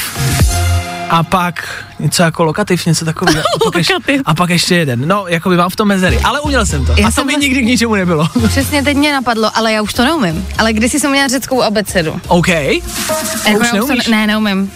a 1.09 1.23
pak 1.23 1.69
něco 1.99 2.23
jako 2.23 2.43
lokativ, 2.43 2.85
něco 2.85 3.05
takového. 3.05 3.39
A 3.55 3.59
pak 3.63 3.75
ještě- 3.75 3.93
Lokativ. 3.93 4.21
A 4.25 4.35
pak 4.35 4.49
ještě 4.49 4.75
jeden. 4.75 5.07
No, 5.07 5.25
jako 5.27 5.49
by 5.49 5.57
mám 5.57 5.69
v 5.69 5.75
tom 5.75 5.87
mezery. 5.87 6.19
Ale 6.23 6.39
uměl 6.39 6.65
jsem 6.65 6.85
to. 6.85 6.93
Já 6.97 7.07
a 7.07 7.11
to 7.11 7.25
mi 7.25 7.33
to- 7.33 7.39
nikdy 7.39 7.61
k 7.61 7.65
ničemu 7.65 7.95
nebylo. 7.95 8.27
Přesně 8.47 8.83
teď 8.83 8.97
mě 8.97 9.13
napadlo, 9.13 9.57
ale 9.57 9.73
já 9.73 9.81
už 9.81 9.93
to 9.93 10.03
neumím. 10.03 10.47
Ale 10.57 10.73
když 10.73 10.91
jsem 10.93 11.11
měla 11.11 11.27
řeckou 11.27 11.61
abecedu. 11.63 12.21
OK. 12.27 12.47
Jako 12.47 13.59
už 13.61 13.71
neumíš? 13.73 14.05
To, 14.05 14.11
ne, 14.11 14.27
neumím. 14.27 14.71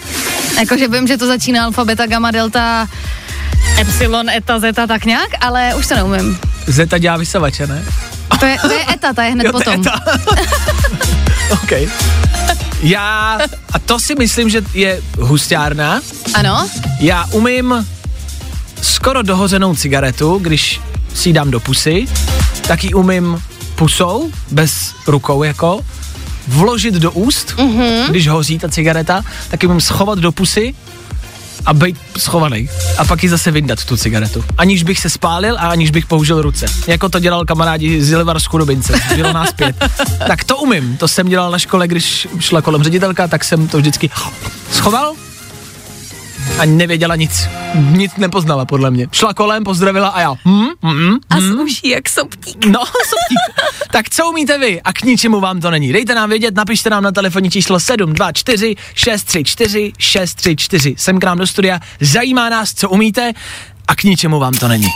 Jakože 0.60 0.88
vím, 0.88 1.08
že 1.08 1.18
to 1.18 1.28
začíná 1.28 1.66
alfa, 1.66 1.86
beta, 1.86 2.08
gamma, 2.08 2.32
delta, 2.32 2.88
epsilon, 3.80 4.30
eta, 4.30 4.60
zeta, 4.60 4.88
tak 4.88 5.06
nějak, 5.06 5.30
ale 5.42 5.76
už 5.76 5.88
to 5.88 5.96
neumím. 5.96 6.40
Zeta 6.68 6.98
dělá 6.98 7.18
vysavače, 7.18 7.68
ne? 7.68 7.86
To 8.40 8.46
je, 8.46 8.58
to 8.62 8.72
je 8.72 8.86
eta, 8.94 9.14
ta 9.14 9.24
je 9.24 9.32
hned 9.32 9.46
Jo, 9.46 9.52
potom. 9.52 9.84
ta. 9.84 10.00
OK. 11.52 11.72
Já, 12.82 13.40
a 13.74 13.80
to 13.80 14.00
si 14.00 14.16
myslím, 14.16 14.50
že 14.50 14.62
je 14.74 15.02
hustárna. 15.20 16.02
Ano? 16.34 16.70
Já 17.00 17.26
umím 17.32 17.88
skoro 18.82 19.22
dohozenou 19.22 19.76
cigaretu, 19.76 20.38
když 20.38 20.82
si 21.14 21.30
ji 21.30 21.34
dám 21.34 21.52
do 21.52 21.60
pusy, 21.60 22.06
tak 22.68 22.84
ji 22.84 22.94
umím 22.94 23.42
pusou, 23.76 24.32
bez 24.52 24.94
rukou 25.08 25.44
jako, 25.44 25.82
vložit 26.48 26.94
do 26.94 27.12
úst, 27.12 27.54
mm-hmm. 27.58 28.10
když 28.10 28.28
hoří 28.28 28.60
ta 28.60 28.70
cigareta, 28.70 29.24
tak 29.50 29.64
ji 29.64 29.70
umím 29.70 29.82
schovat 29.82 30.20
do 30.20 30.32
pusy 30.32 30.76
a 31.66 31.74
být 31.74 31.98
schovaný. 32.18 32.70
A 32.98 33.06
pak 33.06 33.24
ji 33.24 33.30
zase 33.30 33.52
vyndat, 33.52 33.86
tu 33.86 33.98
cigaretu. 33.98 34.46
Aniž 34.58 34.84
bych 34.84 35.00
se 35.00 35.10
spálil 35.10 35.56
a 35.56 35.68
aniž 35.68 35.92
bych 35.92 36.06
použil 36.06 36.42
ruce. 36.42 36.66
Jako 36.88 37.10
to 37.10 37.20
dělal 37.20 37.46
kamarádi 37.46 38.04
z 38.04 38.18
Livar 38.18 38.40
z. 38.40 39.00
Bylo 39.16 39.34
nás 39.34 39.54
pět. 39.54 39.76
Tak 40.28 40.44
to 40.44 40.58
umím. 40.58 40.98
To 40.98 41.08
jsem 41.08 41.30
dělal 41.30 41.52
na 41.52 41.60
škole, 41.60 41.88
když 41.88 42.28
šla 42.40 42.62
kolem 42.62 42.84
ředitelka, 42.84 43.28
tak 43.28 43.44
jsem 43.44 43.68
to 43.68 43.78
vždycky 43.78 44.10
schoval 44.72 45.14
a 46.60 46.66
nevěděla 46.66 47.16
nic. 47.16 47.48
Nic 47.92 48.12
nepoznala, 48.18 48.66
podle 48.66 48.92
mě. 48.92 49.08
Šla 49.12 49.34
kolem, 49.34 49.64
pozdravila 49.64 50.08
a 50.08 50.22
já. 50.22 50.36
Hm, 50.46 50.68
hm, 50.86 51.16
A 51.30 51.36
hm. 51.36 51.52
sluší 51.54 51.90
jak 51.90 52.10
soptík. 52.10 52.66
No, 52.66 52.80
soptík. 52.86 53.66
tak 53.92 54.10
co 54.10 54.30
umíte 54.30 54.58
vy 54.58 54.82
a 54.82 54.94
k 54.94 55.02
ničemu 55.04 55.40
vám 55.40 55.62
to 55.62 55.72
není? 55.72 55.94
Dejte 55.94 56.16
nám 56.16 56.30
vědět, 56.30 56.56
napište 56.56 56.90
nám 56.90 57.04
na 57.04 57.12
telefonní 57.12 57.52
číslo 57.52 57.80
724 57.80 58.76
634 58.94 59.94
634. 60.00 60.96
Sem 60.98 61.20
k 61.20 61.24
nám 61.24 61.38
do 61.38 61.48
studia. 61.48 61.80
Zajímá 62.02 62.50
nás, 62.50 62.74
co 62.74 62.90
umíte 62.90 63.34
a 63.88 63.96
k 63.96 64.04
ničemu 64.04 64.40
vám 64.40 64.54
to 64.54 64.68
není. 64.68 64.88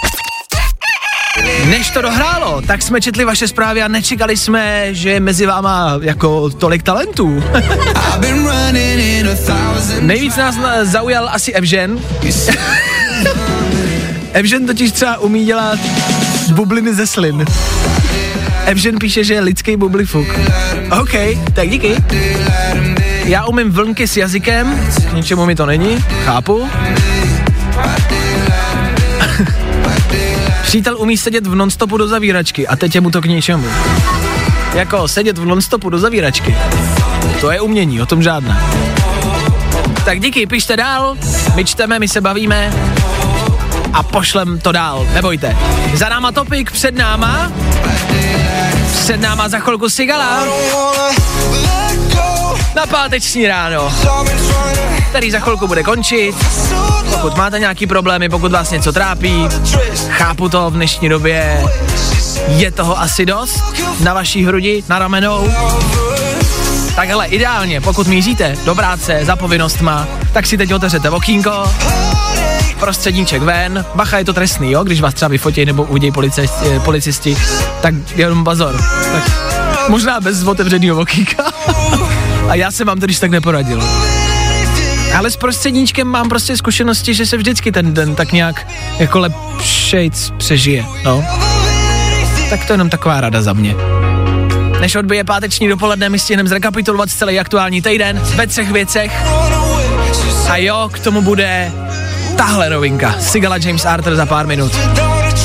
Než 1.69 1.89
to 1.89 2.01
dohrálo, 2.01 2.61
tak 2.67 2.81
jsme 2.81 3.01
četli 3.01 3.25
vaše 3.25 3.47
zprávy 3.47 3.81
a 3.81 3.87
nečekali 3.87 4.37
jsme, 4.37 4.93
že 4.93 5.09
je 5.09 5.19
mezi 5.19 5.45
váma 5.45 5.99
jako 6.01 6.49
tolik 6.49 6.83
talentů. 6.83 7.43
Nejvíc 10.01 10.35
nás 10.35 10.55
zaujal 10.83 11.29
asi 11.31 11.53
Evžen. 11.53 11.99
Evžen 14.33 14.65
totiž 14.65 14.91
třeba 14.91 15.17
umí 15.17 15.45
dělat 15.45 15.79
bubliny 16.51 16.93
ze 16.93 17.07
slin. 17.07 17.45
Evžen 18.65 18.99
píše, 18.99 19.23
že 19.23 19.33
je 19.33 19.41
lidský 19.41 19.77
bublifuk. 19.77 20.27
OK, 21.01 21.13
tak 21.53 21.69
díky. 21.69 21.95
Já 23.25 23.45
umím 23.45 23.71
vlnky 23.71 24.07
s 24.07 24.17
jazykem, 24.17 24.87
k 25.09 25.13
ničemu 25.13 25.45
mi 25.45 25.55
to 25.55 25.65
není, 25.65 26.05
chápu. 26.25 26.69
Přítel 30.67 30.97
umí 30.97 31.17
sedět 31.17 31.47
v 31.47 31.55
nonstopu 31.55 31.97
do 31.97 32.07
zavíračky 32.07 32.67
a 32.67 32.75
teď 32.75 32.95
je 32.95 33.01
mu 33.01 33.11
to 33.11 33.21
k 33.21 33.25
ničemu. 33.25 33.67
Jako 34.73 35.07
sedět 35.07 35.37
v 35.37 35.45
nonstopu 35.45 35.89
do 35.89 35.99
zavíračky. 35.99 36.57
To 37.41 37.51
je 37.51 37.61
umění, 37.61 38.01
o 38.01 38.05
tom 38.05 38.23
žádná. 38.23 38.71
Tak 40.05 40.19
díky, 40.19 40.47
pište 40.47 40.77
dál, 40.77 41.17
my 41.55 41.65
čteme, 41.65 41.99
my 41.99 42.07
se 42.07 42.21
bavíme 42.21 42.73
a 43.93 44.03
pošlem 44.03 44.59
to 44.59 44.71
dál, 44.71 45.07
nebojte. 45.13 45.57
Za 45.93 46.09
náma 46.09 46.31
topik, 46.31 46.71
před 46.71 46.95
náma, 46.95 47.51
před 48.91 49.21
náma 49.21 49.49
za 49.49 49.59
chvilku 49.59 49.89
Sigala 49.89 50.43
na 52.75 52.85
páteční 52.85 53.47
ráno, 53.47 53.93
který 55.09 55.31
za 55.31 55.39
chvilku 55.39 55.67
bude 55.67 55.83
končit. 55.83 56.35
Pokud 57.11 57.37
máte 57.37 57.59
nějaký 57.59 57.87
problémy, 57.87 58.29
pokud 58.29 58.51
vás 58.51 58.71
něco 58.71 58.91
trápí, 58.91 59.47
chápu 60.09 60.49
to 60.49 60.69
v 60.69 60.73
dnešní 60.73 61.09
době, 61.09 61.63
je 62.47 62.71
toho 62.71 62.99
asi 62.99 63.25
dost 63.25 63.63
na 63.99 64.13
vaší 64.13 64.45
hrudi, 64.45 64.83
na 64.89 64.99
ramenou. 64.99 65.51
Tak 66.95 67.09
hele, 67.09 67.27
ideálně, 67.27 67.81
pokud 67.81 68.07
míříte 68.07 68.55
do 68.65 68.75
práce 68.75 69.19
za 69.23 69.35
povinnostma, 69.35 70.07
tak 70.33 70.47
si 70.47 70.57
teď 70.57 70.73
otevřete 70.73 71.09
okýnko, 71.09 71.63
prostředníček 72.79 73.41
ven, 73.41 73.85
bacha, 73.95 74.17
je 74.17 74.25
to 74.25 74.33
trestný, 74.33 74.71
jo, 74.71 74.83
když 74.83 75.01
vás 75.01 75.13
třeba 75.13 75.29
vyfotí 75.29 75.65
nebo 75.65 75.83
uvidějí 75.83 76.11
policisti, 76.11 76.65
eh, 76.75 76.79
policisti, 76.79 77.37
tak 77.81 77.93
jenom 78.15 78.43
bazor. 78.43 78.81
Tak 79.11 79.31
možná 79.89 80.19
bez 80.19 80.43
otevřeného 80.43 81.01
okýnka. 81.01 81.43
A 82.49 82.55
já 82.55 82.71
jsem 82.71 82.87
vám 82.87 82.99
to 82.99 83.05
když 83.05 83.19
tak 83.19 83.31
neporadil. 83.31 83.83
Ale 85.15 85.31
s 85.31 85.37
prostředníčkem 85.37 86.07
mám 86.07 86.29
prostě 86.29 86.57
zkušenosti, 86.57 87.13
že 87.13 87.25
se 87.25 87.37
vždycky 87.37 87.71
ten 87.71 87.93
den 87.93 88.15
tak 88.15 88.31
nějak 88.31 88.67
jako 88.99 89.19
lepšejc 89.19 90.33
přežije, 90.37 90.85
no. 91.03 91.23
Tak 92.49 92.65
to 92.65 92.73
je 92.73 92.73
jenom 92.73 92.89
taková 92.89 93.21
rada 93.21 93.41
za 93.41 93.53
mě. 93.53 93.75
Než 94.79 94.95
odbije 94.95 95.23
páteční 95.23 95.67
dopoledne, 95.67 96.09
my 96.09 96.19
stihneme 96.19 96.49
zrekapitulovat 96.49 97.09
celý 97.09 97.39
aktuální 97.39 97.81
týden 97.81 98.21
ve 98.35 98.47
třech 98.47 98.71
věcech. 98.71 99.11
A 100.49 100.57
jo, 100.57 100.89
k 100.93 100.99
tomu 100.99 101.21
bude 101.21 101.71
tahle 102.37 102.69
rovinka. 102.69 103.15
Sigala 103.19 103.57
James 103.57 103.85
Arthur 103.85 104.15
za 104.15 104.25
pár 104.25 104.47
minut. 104.47 104.71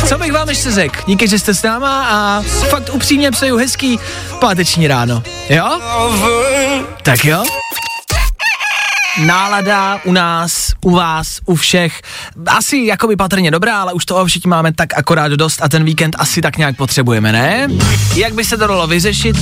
Co 0.08 0.18
bych 0.18 0.32
vám 0.32 0.48
ještě 0.48 0.70
řekl? 0.70 1.00
Díky, 1.06 1.28
že 1.28 1.38
jste 1.38 1.54
s 1.54 1.62
náma 1.62 2.06
a 2.08 2.42
fakt 2.42 2.90
upřímně 2.92 3.30
přeju 3.30 3.56
hezký 3.56 3.98
páteční 4.40 4.88
ráno. 4.88 5.22
Jo? 5.48 5.80
Tak 7.02 7.24
jo? 7.24 7.44
Nálada 9.20 10.00
u 10.04 10.12
nás, 10.12 10.72
u 10.84 10.90
vás, 10.90 11.40
u 11.46 11.54
všech, 11.54 12.00
asi 12.46 12.76
jakoby 12.76 13.16
patrně 13.16 13.50
dobrá, 13.50 13.80
ale 13.80 13.92
už 13.92 14.04
toho 14.04 14.26
všichni 14.26 14.48
máme 14.48 14.72
tak 14.72 14.94
akorát 14.94 15.32
dost 15.32 15.62
a 15.62 15.68
ten 15.68 15.84
víkend 15.84 16.16
asi 16.18 16.40
tak 16.40 16.56
nějak 16.56 16.76
potřebujeme, 16.76 17.32
ne? 17.32 17.68
Jak 18.14 18.34
by 18.34 18.44
se 18.44 18.56
to 18.56 18.66
dalo 18.66 18.86
vyřešit? 18.86 19.36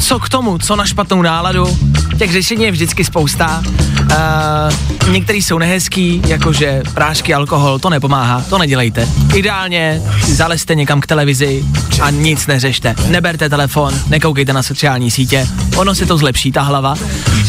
Co 0.00 0.18
k 0.18 0.28
tomu, 0.28 0.58
co 0.58 0.76
na 0.76 0.86
špatnou 0.86 1.22
náladu? 1.22 1.78
Těch 2.18 2.32
řešení 2.32 2.64
je 2.64 2.70
vždycky 2.70 3.04
spousta. 3.04 3.62
Uh, 3.66 5.12
některý 5.12 5.42
jsou 5.42 5.58
nehezký, 5.58 6.22
jakože 6.26 6.82
prášky, 6.94 7.34
alkohol, 7.34 7.78
to 7.78 7.90
nepomáhá, 7.90 8.44
to 8.50 8.58
nedělejte. 8.58 9.08
Ideálně 9.34 10.02
zalezte 10.26 10.74
někam 10.74 11.00
k 11.00 11.06
televizi 11.06 11.64
a 12.02 12.10
nic 12.10 12.46
neřešte. 12.46 12.94
Neberte 13.08 13.48
telefon, 13.48 13.94
nekoukejte 14.08 14.52
na 14.52 14.62
sociální 14.62 15.10
sítě, 15.10 15.48
ono 15.76 15.94
se 15.94 16.06
to 16.06 16.18
zlepší, 16.18 16.52
ta 16.52 16.62
hlava. 16.62 16.94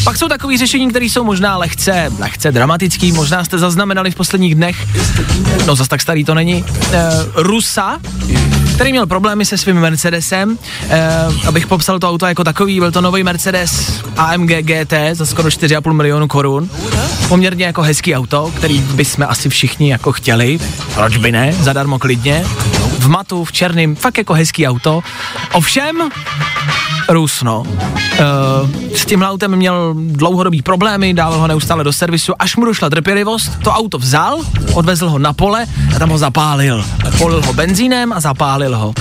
Pak 0.04 0.16
jsou 0.16 0.28
takové 0.28 0.58
řešení, 0.58 0.90
které 0.90 1.04
jsou 1.04 1.24
možná 1.24 1.56
lehce, 1.56 2.12
lehce 2.18 2.52
dramatický, 2.52 3.12
možná 3.12 3.44
jste 3.44 3.58
zaznamenali 3.58 4.10
v 4.10 4.14
posledních 4.14 4.54
dnech, 4.54 4.86
no 5.66 5.76
zas 5.76 5.88
tak 5.88 6.00
starý 6.00 6.24
to 6.24 6.34
není, 6.34 6.64
uh, 6.64 6.94
Rusa, 7.34 7.98
který 8.80 8.92
měl 8.92 9.06
problémy 9.06 9.44
se 9.44 9.58
svým 9.58 9.76
Mercedesem. 9.76 10.58
Eh, 10.88 11.10
abych 11.46 11.66
popsal 11.66 11.98
to 11.98 12.08
auto 12.08 12.26
jako 12.26 12.44
takový, 12.44 12.80
byl 12.80 12.92
to 12.92 13.00
nový 13.00 13.22
Mercedes 13.22 14.02
AMG 14.16 14.50
GT 14.62 14.92
za 15.12 15.26
skoro 15.26 15.48
4,5 15.48 15.92
milionu 15.92 16.28
korun. 16.28 16.70
Poměrně 17.28 17.64
jako 17.64 17.82
hezký 17.82 18.14
auto, 18.14 18.52
který 18.56 18.80
bychom 18.80 19.26
asi 19.28 19.48
všichni 19.48 19.90
jako 19.90 20.12
chtěli. 20.12 20.58
Proč 20.94 21.16
by 21.16 21.32
ne? 21.32 21.52
Zadarmo 21.52 21.98
klidně. 21.98 22.44
V 22.98 23.08
matu, 23.08 23.44
v 23.44 23.52
černým, 23.52 23.96
fakt 23.96 24.18
jako 24.18 24.34
hezký 24.34 24.66
auto. 24.66 25.00
Ovšem, 25.52 26.10
Rusno. 27.12 27.60
Uh, 27.60 28.96
s 28.96 29.06
tím 29.06 29.22
autem 29.22 29.56
měl 29.56 29.94
dlouhodobý 29.96 30.62
problémy, 30.62 31.14
dával 31.14 31.40
ho 31.40 31.46
neustále 31.46 31.84
do 31.84 31.92
servisu, 31.92 32.32
až 32.38 32.56
mu 32.56 32.64
došla 32.64 32.90
trpělivost, 32.90 33.52
to 33.64 33.70
auto 33.70 33.98
vzal, 33.98 34.38
odvezl 34.74 35.08
ho 35.08 35.18
na 35.18 35.32
pole 35.32 35.66
a 35.96 35.98
tam 35.98 36.10
ho 36.10 36.18
zapálil. 36.18 36.84
Polil 37.18 37.42
ho 37.46 37.52
benzínem 37.52 38.12
a 38.12 38.20
zapálil 38.20 38.76
ho. 38.76 38.94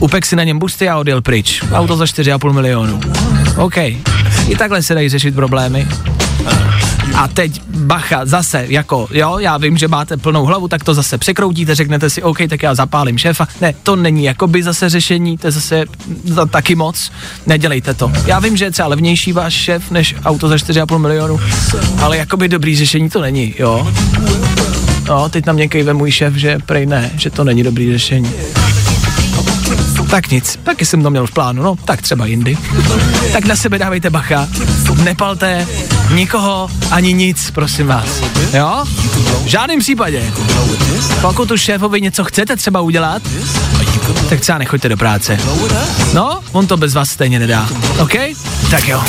Upek 0.00 0.26
si 0.26 0.36
na 0.36 0.44
něm 0.44 0.58
busty 0.58 0.88
a 0.88 0.98
odjel 0.98 1.22
pryč. 1.22 1.62
Auto 1.72 1.96
za 1.96 2.04
4,5 2.04 2.52
milionu. 2.52 3.00
OK. 3.56 3.76
I 3.76 4.56
takhle 4.58 4.82
se 4.82 4.94
dají 4.94 5.08
řešit 5.08 5.34
problémy. 5.34 5.88
A 7.20 7.28
teď 7.28 7.62
bacha, 7.68 8.26
zase, 8.26 8.66
jako, 8.68 9.08
jo, 9.10 9.38
já 9.38 9.56
vím, 9.56 9.78
že 9.78 9.88
máte 9.88 10.16
plnou 10.16 10.44
hlavu, 10.44 10.68
tak 10.68 10.84
to 10.84 10.94
zase 10.94 11.18
překroutíte, 11.18 11.74
řeknete 11.74 12.10
si, 12.10 12.22
OK, 12.22 12.38
tak 12.48 12.62
já 12.62 12.74
zapálím 12.74 13.18
šéfa. 13.18 13.48
Ne, 13.60 13.74
to 13.82 13.96
není 13.96 14.24
jakoby 14.24 14.62
zase 14.62 14.88
řešení, 14.88 15.38
to 15.38 15.46
je 15.46 15.50
zase 15.50 15.84
za 16.24 16.46
taky 16.46 16.74
moc. 16.74 17.12
Nedělejte 17.46 17.94
to. 17.94 18.12
Já 18.26 18.38
vím, 18.38 18.56
že 18.56 18.64
je 18.64 18.70
třeba 18.70 18.88
levnější 18.88 19.32
váš 19.32 19.54
šéf 19.54 19.90
než 19.90 20.14
auto 20.24 20.48
za 20.48 20.56
4,5 20.56 20.98
milionu, 20.98 21.40
ale 22.02 22.16
jakoby 22.16 22.48
dobrý 22.48 22.76
řešení 22.76 23.10
to 23.10 23.20
není, 23.20 23.54
jo. 23.58 23.92
No, 25.08 25.28
teď 25.28 25.46
na 25.46 25.52
mě 25.52 25.68
kejve 25.68 25.94
můj 25.94 26.10
šéf, 26.10 26.34
že 26.34 26.58
prej 26.66 26.86
ne, 26.86 27.10
že 27.16 27.30
to 27.30 27.44
není 27.44 27.62
dobrý 27.62 27.92
řešení. 27.92 28.30
Tak 30.10 30.30
nic, 30.30 30.58
taky 30.62 30.86
jsem 30.86 31.02
to 31.02 31.10
měl 31.10 31.26
v 31.26 31.30
plánu, 31.30 31.62
no, 31.62 31.76
tak 31.84 32.02
třeba 32.02 32.26
jindy. 32.26 32.58
tak 33.32 33.44
na 33.44 33.56
sebe 33.56 33.78
dávejte 33.78 34.10
bacha, 34.10 34.48
nepalte 35.04 35.66
nikoho 36.14 36.70
ani 36.90 37.12
nic, 37.12 37.50
prosím 37.50 37.86
vás. 37.86 38.06
Jo? 38.52 38.84
V 39.44 39.46
žádném 39.46 39.80
případě. 39.80 40.32
Pokud 41.20 41.48
tu 41.48 41.56
šéfovi 41.56 42.00
něco 42.00 42.24
chcete 42.24 42.56
třeba 42.56 42.80
udělat, 42.80 43.22
tak 44.28 44.40
třeba 44.40 44.58
nechoďte 44.58 44.88
do 44.88 44.96
práce. 44.96 45.38
No, 46.14 46.40
on 46.52 46.66
to 46.66 46.76
bez 46.76 46.94
vás 46.94 47.10
stejně 47.10 47.38
nedá. 47.38 47.68
OK? 47.98 48.14
Tak 48.70 48.88
jo. 48.88 49.02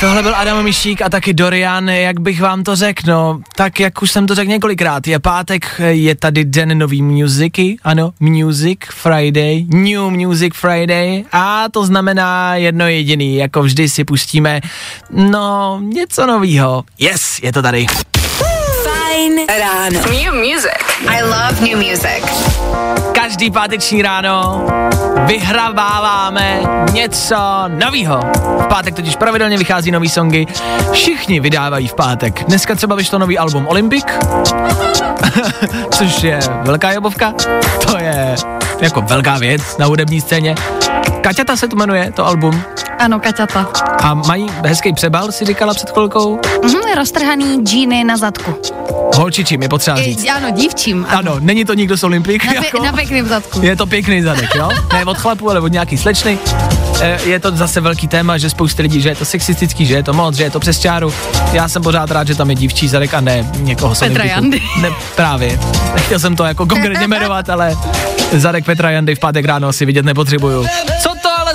Tohle 0.00 0.22
byl 0.22 0.36
Adam 0.36 0.64
Mišík 0.64 1.02
a 1.02 1.08
taky 1.08 1.34
Dorian, 1.34 1.88
jak 1.88 2.20
bych 2.20 2.40
vám 2.40 2.64
to 2.64 2.76
řekl, 2.76 3.02
no, 3.06 3.40
tak 3.56 3.80
jak 3.80 4.02
už 4.02 4.10
jsem 4.10 4.26
to 4.26 4.34
řekl 4.34 4.50
několikrát, 4.50 5.06
je 5.06 5.18
pátek, 5.18 5.80
je 5.88 6.14
tady 6.14 6.44
den 6.44 6.78
nový 6.78 7.02
muziky, 7.02 7.76
ano, 7.84 8.12
Music 8.20 8.78
Friday, 8.90 9.64
New 9.68 10.10
Music 10.10 10.54
Friday 10.54 11.24
a 11.32 11.64
to 11.70 11.86
znamená 11.86 12.54
jedno 12.54 12.88
jediný, 12.88 13.36
jako 13.36 13.62
vždy 13.62 13.88
si 13.88 14.04
pustíme, 14.04 14.60
no, 15.10 15.80
něco 15.82 16.26
novýho. 16.26 16.84
Yes, 16.98 17.40
je 17.42 17.52
to 17.52 17.62
tady. 17.62 17.86
Fajn 19.16 19.46
ráno. 19.48 20.00
New 20.12 20.34
music. 20.34 20.84
I 21.08 21.22
love 21.22 21.60
new 21.60 21.76
music. 21.76 22.24
Každý 23.12 23.50
páteční 23.50 24.02
ráno 24.02 24.66
vyhraváváme 25.26 26.60
něco 26.92 27.36
novýho. 27.68 28.20
V 28.60 28.66
pátek 28.68 28.94
totiž 28.94 29.16
pravidelně 29.16 29.58
vychází 29.58 29.90
nový 29.90 30.08
songy. 30.08 30.46
Všichni 30.92 31.40
vydávají 31.40 31.88
v 31.88 31.94
pátek. 31.94 32.44
Dneska 32.44 32.74
třeba 32.74 32.94
vyšlo 32.94 33.18
nový 33.18 33.38
album 33.38 33.66
Olympic, 33.66 34.04
což 35.90 36.22
je 36.22 36.38
velká 36.62 36.92
jobovka. 36.92 37.32
To 37.86 37.98
je 37.98 38.34
jako 38.80 39.00
velká 39.00 39.38
věc 39.38 39.76
na 39.78 39.86
hudební 39.86 40.20
scéně. 40.20 40.54
Kaťata 41.20 41.56
se 41.56 41.68
to 41.68 41.76
jmenuje, 41.76 42.12
to 42.12 42.26
album. 42.26 42.62
Ano, 42.98 43.20
Kaťata. 43.20 43.68
A 44.02 44.14
mají 44.14 44.46
hezký 44.64 44.92
přebal, 44.92 45.32
si 45.32 45.44
říkala 45.44 45.74
před 45.74 45.90
chvilkou. 45.90 46.40
Mhm, 46.62 46.80
roztrhaný 46.96 47.62
džíny 47.62 48.04
na 48.04 48.16
zadku. 48.16 48.54
Holčičím 49.14 49.62
je 49.62 49.68
potřeba 49.68 49.96
říct. 49.96 50.24
I, 50.24 50.30
ano, 50.30 50.50
dívčím. 50.50 51.06
Ano. 51.08 51.18
Ano, 51.18 51.36
není 51.40 51.64
to 51.64 51.74
nikdo 51.74 51.96
z 51.96 52.04
Olympik. 52.04 52.44
Na, 52.46 52.52
pe- 52.52 52.82
na 52.84 52.92
pěkným 52.92 53.28
zadku. 53.28 53.60
Je 53.62 53.76
to 53.76 53.86
pěkný 53.86 54.22
zadek, 54.22 54.54
jo? 54.54 54.68
Ne 54.92 55.04
od 55.04 55.18
chlapu, 55.18 55.50
ale 55.50 55.60
od 55.60 55.72
nějaký 55.72 55.96
slečny. 55.98 56.38
E, 57.00 57.18
Je 57.24 57.40
to 57.40 57.50
zase 57.56 57.80
velký 57.80 58.08
téma, 58.08 58.38
že 58.38 58.50
spousta 58.50 58.82
lidí, 58.82 59.00
že 59.00 59.08
je 59.08 59.14
to 59.14 59.24
sexistický, 59.24 59.86
že 59.86 59.94
je 59.94 60.02
to 60.02 60.12
moc, 60.12 60.34
že 60.36 60.42
je 60.44 60.50
to 60.50 60.60
přes 60.60 60.80
čáru. 60.80 61.12
Já 61.52 61.68
jsem 61.68 61.82
pořád 61.82 62.10
rád, 62.10 62.26
že 62.26 62.34
tam 62.34 62.50
je 62.50 62.56
dívčí 62.56 62.88
zadek 62.88 63.14
a 63.14 63.20
ne 63.20 63.50
někoho 63.56 63.94
z 63.94 63.98
Petra. 63.98 64.24
Jandy. 64.24 64.62
Ne, 64.80 64.90
právě. 65.16 65.60
Nechtěl 65.94 66.18
jsem 66.18 66.36
to 66.36 66.44
jako 66.44 66.66
konkrétně 66.66 67.08
jmenovat, 67.08 67.48
ale 67.50 67.76
zadek 68.32 68.64
Petra 68.64 68.90
Jandy 68.90 69.14
v 69.14 69.18
pátek 69.18 69.44
ráno 69.44 69.72
si 69.72 69.84
vidět 69.86 70.04
nepotřebuju. 70.04 70.66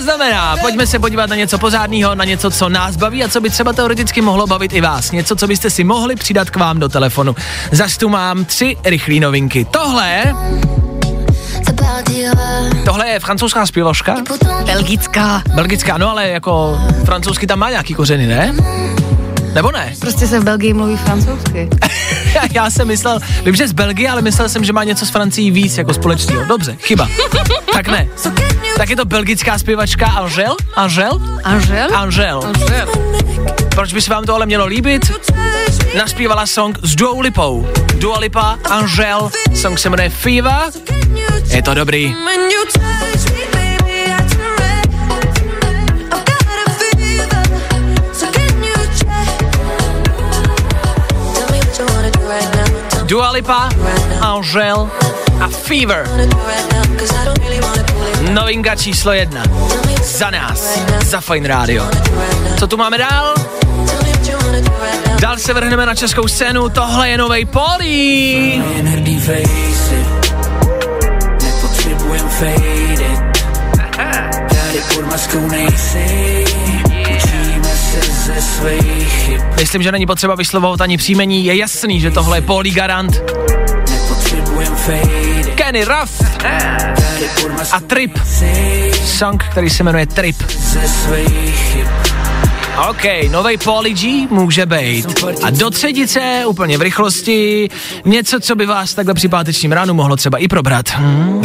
Znamená? 0.01 0.57
Pojďme 0.61 0.87
se 0.87 0.99
podívat 0.99 1.29
na 1.29 1.35
něco 1.35 1.57
pořádného, 1.57 2.15
na 2.15 2.25
něco, 2.25 2.51
co 2.51 2.69
nás 2.69 2.95
baví 2.95 3.23
a 3.23 3.27
co 3.27 3.41
by 3.41 3.49
třeba 3.49 3.73
teoreticky 3.73 4.21
mohlo 4.21 4.47
bavit 4.47 4.73
i 4.73 4.81
vás. 4.81 5.11
Něco, 5.11 5.35
co 5.35 5.47
byste 5.47 5.69
si 5.69 5.83
mohli 5.83 6.15
přidat 6.15 6.49
k 6.49 6.55
vám 6.55 6.79
do 6.79 6.89
telefonu. 6.89 7.35
Zas 7.71 7.97
tu 7.97 8.09
mám 8.09 8.45
tři 8.45 8.77
rychlé 8.83 9.19
novinky. 9.19 9.65
Tohle 9.65 10.33
Tohle 12.85 13.07
je 13.09 13.19
francouzská 13.19 13.65
zpěvačka, 13.65 14.15
Belgická. 14.65 15.43
belgická, 15.55 15.97
no 15.97 16.09
ale 16.09 16.29
jako 16.29 16.81
francouzsky 17.05 17.47
tam 17.47 17.59
má 17.59 17.69
nějaký 17.69 17.93
kořeny, 17.93 18.27
ne? 18.27 18.53
Nebo 19.53 19.71
ne? 19.71 19.93
Prostě 19.99 20.27
se 20.27 20.39
v 20.39 20.43
Belgii 20.43 20.73
mluví 20.73 20.97
francouzsky. 20.97 21.69
Já 22.53 22.69
jsem 22.69 22.87
myslel, 22.87 23.19
vím, 23.45 23.55
že 23.55 23.67
z 23.67 23.71
Belgie, 23.71 24.09
ale 24.09 24.21
myslel 24.21 24.49
jsem, 24.49 24.63
že 24.63 24.73
má 24.73 24.83
něco 24.83 25.05
s 25.05 25.09
Francií 25.09 25.51
víc 25.51 25.77
jako 25.77 25.93
společného. 25.93 26.45
Dobře, 26.45 26.77
chyba. 26.79 27.09
tak 27.73 27.87
ne. 27.87 28.07
Tak 28.77 28.89
je 28.89 28.95
to 28.95 29.05
belgická 29.05 29.57
zpěvačka 29.57 30.05
Angel? 30.07 30.55
Angel? 30.75 31.21
Angel? 31.43 31.95
Angel. 31.95 32.41
Angel. 32.45 32.87
Proč 33.75 33.93
by 33.93 34.01
se 34.01 34.11
vám 34.11 34.23
tohle 34.23 34.45
mělo 34.45 34.65
líbit? 34.65 35.11
Naspívala 35.97 36.45
song 36.45 36.79
s 36.83 36.95
Dua 36.95 37.21
Lipou. 37.21 37.67
Dua 37.97 38.19
Lipa, 38.19 38.57
Angel, 38.69 39.29
song 39.55 39.79
se 39.79 39.89
jmenuje 39.89 40.09
Fever. 40.09 40.71
Je 41.47 41.61
to 41.61 41.73
dobrý. 41.73 42.15
Dua 53.12 53.32
Lipa, 53.32 53.67
Angel 54.21 54.89
a 55.41 55.47
Fever. 55.47 56.08
Novinka 58.32 58.76
číslo 58.76 59.12
jedna. 59.12 59.43
Za 60.04 60.30
nás, 60.30 60.80
za 61.06 61.21
Fine 61.21 61.47
Radio. 61.47 61.89
Co 62.60 62.67
tu 62.67 62.78
máme 62.78 62.97
dál? 62.97 63.36
Dál 65.19 65.38
se 65.38 65.54
vrhneme 65.54 65.86
na 65.86 65.95
českou 65.95 66.28
scénu, 66.28 66.69
tohle 66.69 67.10
je 67.10 67.17
novej 67.17 67.47
it. 67.84 68.62
Tady 74.50 74.82
pod 74.95 75.06
maskou 75.06 75.47
nejsi. 75.47 76.45
Učíme 76.86 77.76
se 77.76 78.12
ze 78.12 78.41
svých. 78.41 79.11
Myslím, 79.60 79.84
že 79.84 79.91
není 79.91 80.06
potřeba 80.06 80.36
vyslovovat 80.36 80.82
ani 80.82 80.98
příjmení, 80.98 81.46
je 81.46 81.56
jasný, 81.56 82.00
že 82.00 82.12
tohle 82.12 82.38
je 82.38 82.41
Polí 82.41 82.72
Garant. 82.72 83.22
Kenny 85.56 85.84
Ruff 85.84 86.22
a 87.72 87.80
Trip. 87.80 88.20
Song, 89.06 89.44
který 89.52 89.70
se 89.70 89.84
jmenuje 89.84 90.06
Trip. 90.06 90.36
OK, 92.89 93.04
novej 93.32 93.58
Pauly 93.58 93.94
G 93.94 94.28
může 94.30 94.65
být. 94.65 95.24
A 95.44 95.50
do 95.50 95.70
třetice, 95.70 96.44
úplně 96.48 96.78
v 96.78 96.82
rychlosti, 96.82 97.70
něco, 98.06 98.39
co 98.39 98.56
by 98.56 98.65
vás 98.65 98.94
takhle 98.94 99.13
při 99.13 99.28
pátečním 99.28 99.72
ránu 99.72 99.94
mohlo 99.94 100.15
třeba 100.15 100.38
i 100.38 100.48
probrat. 100.48 100.89
Hmm? 100.89 101.41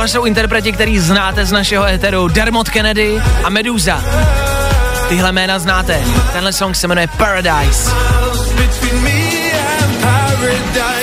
Tohle 0.00 0.08
jsou 0.08 0.24
interpreti, 0.24 0.72
který 0.72 0.98
znáte 0.98 1.46
z 1.46 1.52
našeho 1.52 1.86
éteru. 1.86 2.28
Dermot 2.28 2.70
Kennedy 2.70 3.22
a 3.44 3.48
Medusa. 3.48 4.04
Tyhle 5.08 5.32
jména 5.32 5.58
znáte. 5.58 6.02
Tenhle 6.32 6.52
song 6.52 6.76
se 6.76 6.88
jmenuje 6.88 7.06
Paradise. 7.06 7.90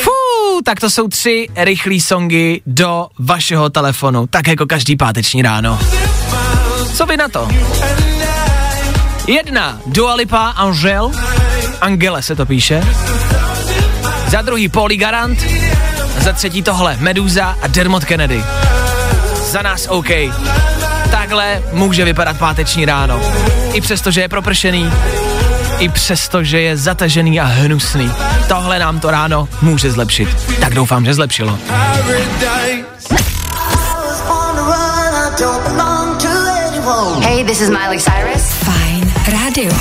Fú, 0.01 0.61
tak 0.65 0.79
to 0.79 0.89
jsou 0.89 1.07
tři 1.07 1.47
rychlé 1.55 1.99
songy 1.99 2.61
do 2.65 3.07
vašeho 3.19 3.69
telefonu, 3.69 4.27
tak 4.27 4.47
jako 4.47 4.65
každý 4.65 4.95
páteční 4.95 5.41
ráno. 5.41 5.79
Co 6.93 7.05
vy 7.05 7.17
na 7.17 7.27
to? 7.27 7.47
Jedna, 9.27 9.79
Dua 9.85 10.15
Lipa, 10.15 10.49
Angel, 10.49 11.11
Angele 11.81 12.21
se 12.21 12.35
to 12.35 12.45
píše. 12.45 12.83
Za 14.27 14.41
druhý 14.41 14.69
Pauly 14.69 14.97
Garant, 14.97 15.39
za 16.27 16.33
třetí 16.33 16.61
tohle 16.61 16.97
Medusa 16.99 17.55
a 17.61 17.67
Dermot 17.67 18.05
Kennedy. 18.05 18.43
Za 19.51 19.61
nás 19.61 19.87
OK. 19.89 20.07
Takhle 21.11 21.63
může 21.71 22.05
vypadat 22.05 22.37
páteční 22.37 22.85
ráno. 22.85 23.21
I 23.73 23.81
přesto, 23.81 24.11
že 24.11 24.21
je 24.21 24.29
propršený, 24.29 24.91
i 25.79 25.89
přesto, 25.89 26.43
že 26.43 26.61
je 26.61 26.77
zatažený 26.77 27.39
a 27.39 27.43
hnusný. 27.43 28.11
Tohle 28.47 28.79
nám 28.79 28.99
to 28.99 29.11
ráno 29.11 29.49
může 29.61 29.91
zlepšit. 29.91 30.29
Tak 30.59 30.73
doufám, 30.73 31.05
že 31.05 31.13
zlepšilo. 31.13 31.59
Hey, 37.21 37.43
this 37.43 37.61
is 37.61 37.69
Miley 37.69 37.99
Cyrus. 37.99 38.43
Fajn 38.63 39.13
rádio. 39.27 39.71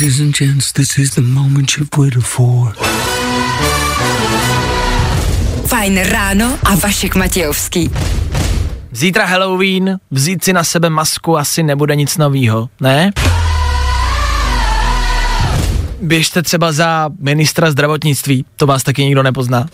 Ladies 0.00 0.20
and 0.20 0.34
gents, 0.34 0.72
this 0.72 0.98
is 0.98 1.10
the 1.10 1.20
moment 1.20 1.76
you've 1.76 1.90
waited 1.98 2.22
for. 2.22 2.72
Fajn 5.66 5.98
ráno 6.04 6.58
a 6.62 6.74
Vašek 6.74 7.14
Matějovský. 7.14 7.90
Zítra 8.92 9.24
Halloween, 9.24 9.98
vzít 10.10 10.44
si 10.44 10.52
na 10.52 10.64
sebe 10.64 10.90
masku 10.90 11.38
asi 11.38 11.62
nebude 11.62 11.96
nic 11.96 12.16
novýho, 12.16 12.68
ne? 12.80 13.10
Běžte 16.02 16.42
třeba 16.42 16.72
za 16.72 17.10
ministra 17.20 17.70
zdravotnictví, 17.70 18.44
to 18.56 18.66
vás 18.66 18.82
taky 18.82 19.04
nikdo 19.04 19.22
nepozná. 19.22 19.66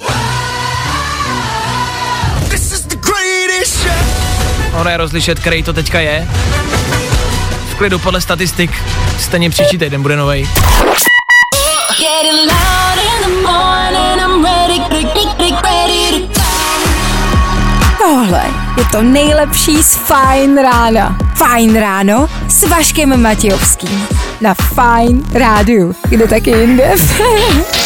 Ono 4.73 4.91
je 4.91 4.97
rozlišet, 4.97 5.39
který 5.39 5.63
to 5.63 5.73
teďka 5.73 6.01
je. 6.01 6.29
V 7.75 7.77
klidu 7.77 7.99
podle 7.99 8.21
statistik, 8.21 8.71
stejně 9.19 9.51
příští 9.51 9.79
týden 9.79 10.03
bude 10.03 10.17
novej. 10.17 10.49
Tohle 17.99 18.43
je 18.79 18.85
to 18.93 19.03
nejlepší 19.03 19.83
z 19.83 19.95
Fajn 19.95 20.59
rána. 20.59 21.17
Fajn 21.35 21.77
ráno 21.77 22.29
s 22.49 22.69
Vaškem 22.69 23.23
Matějovským. 23.23 24.07
Na 24.41 24.55
Fajn 24.55 25.25
rádiu. 25.33 25.95
Kde 26.09 26.29
taky 26.29 26.51
jinde? 26.51 26.95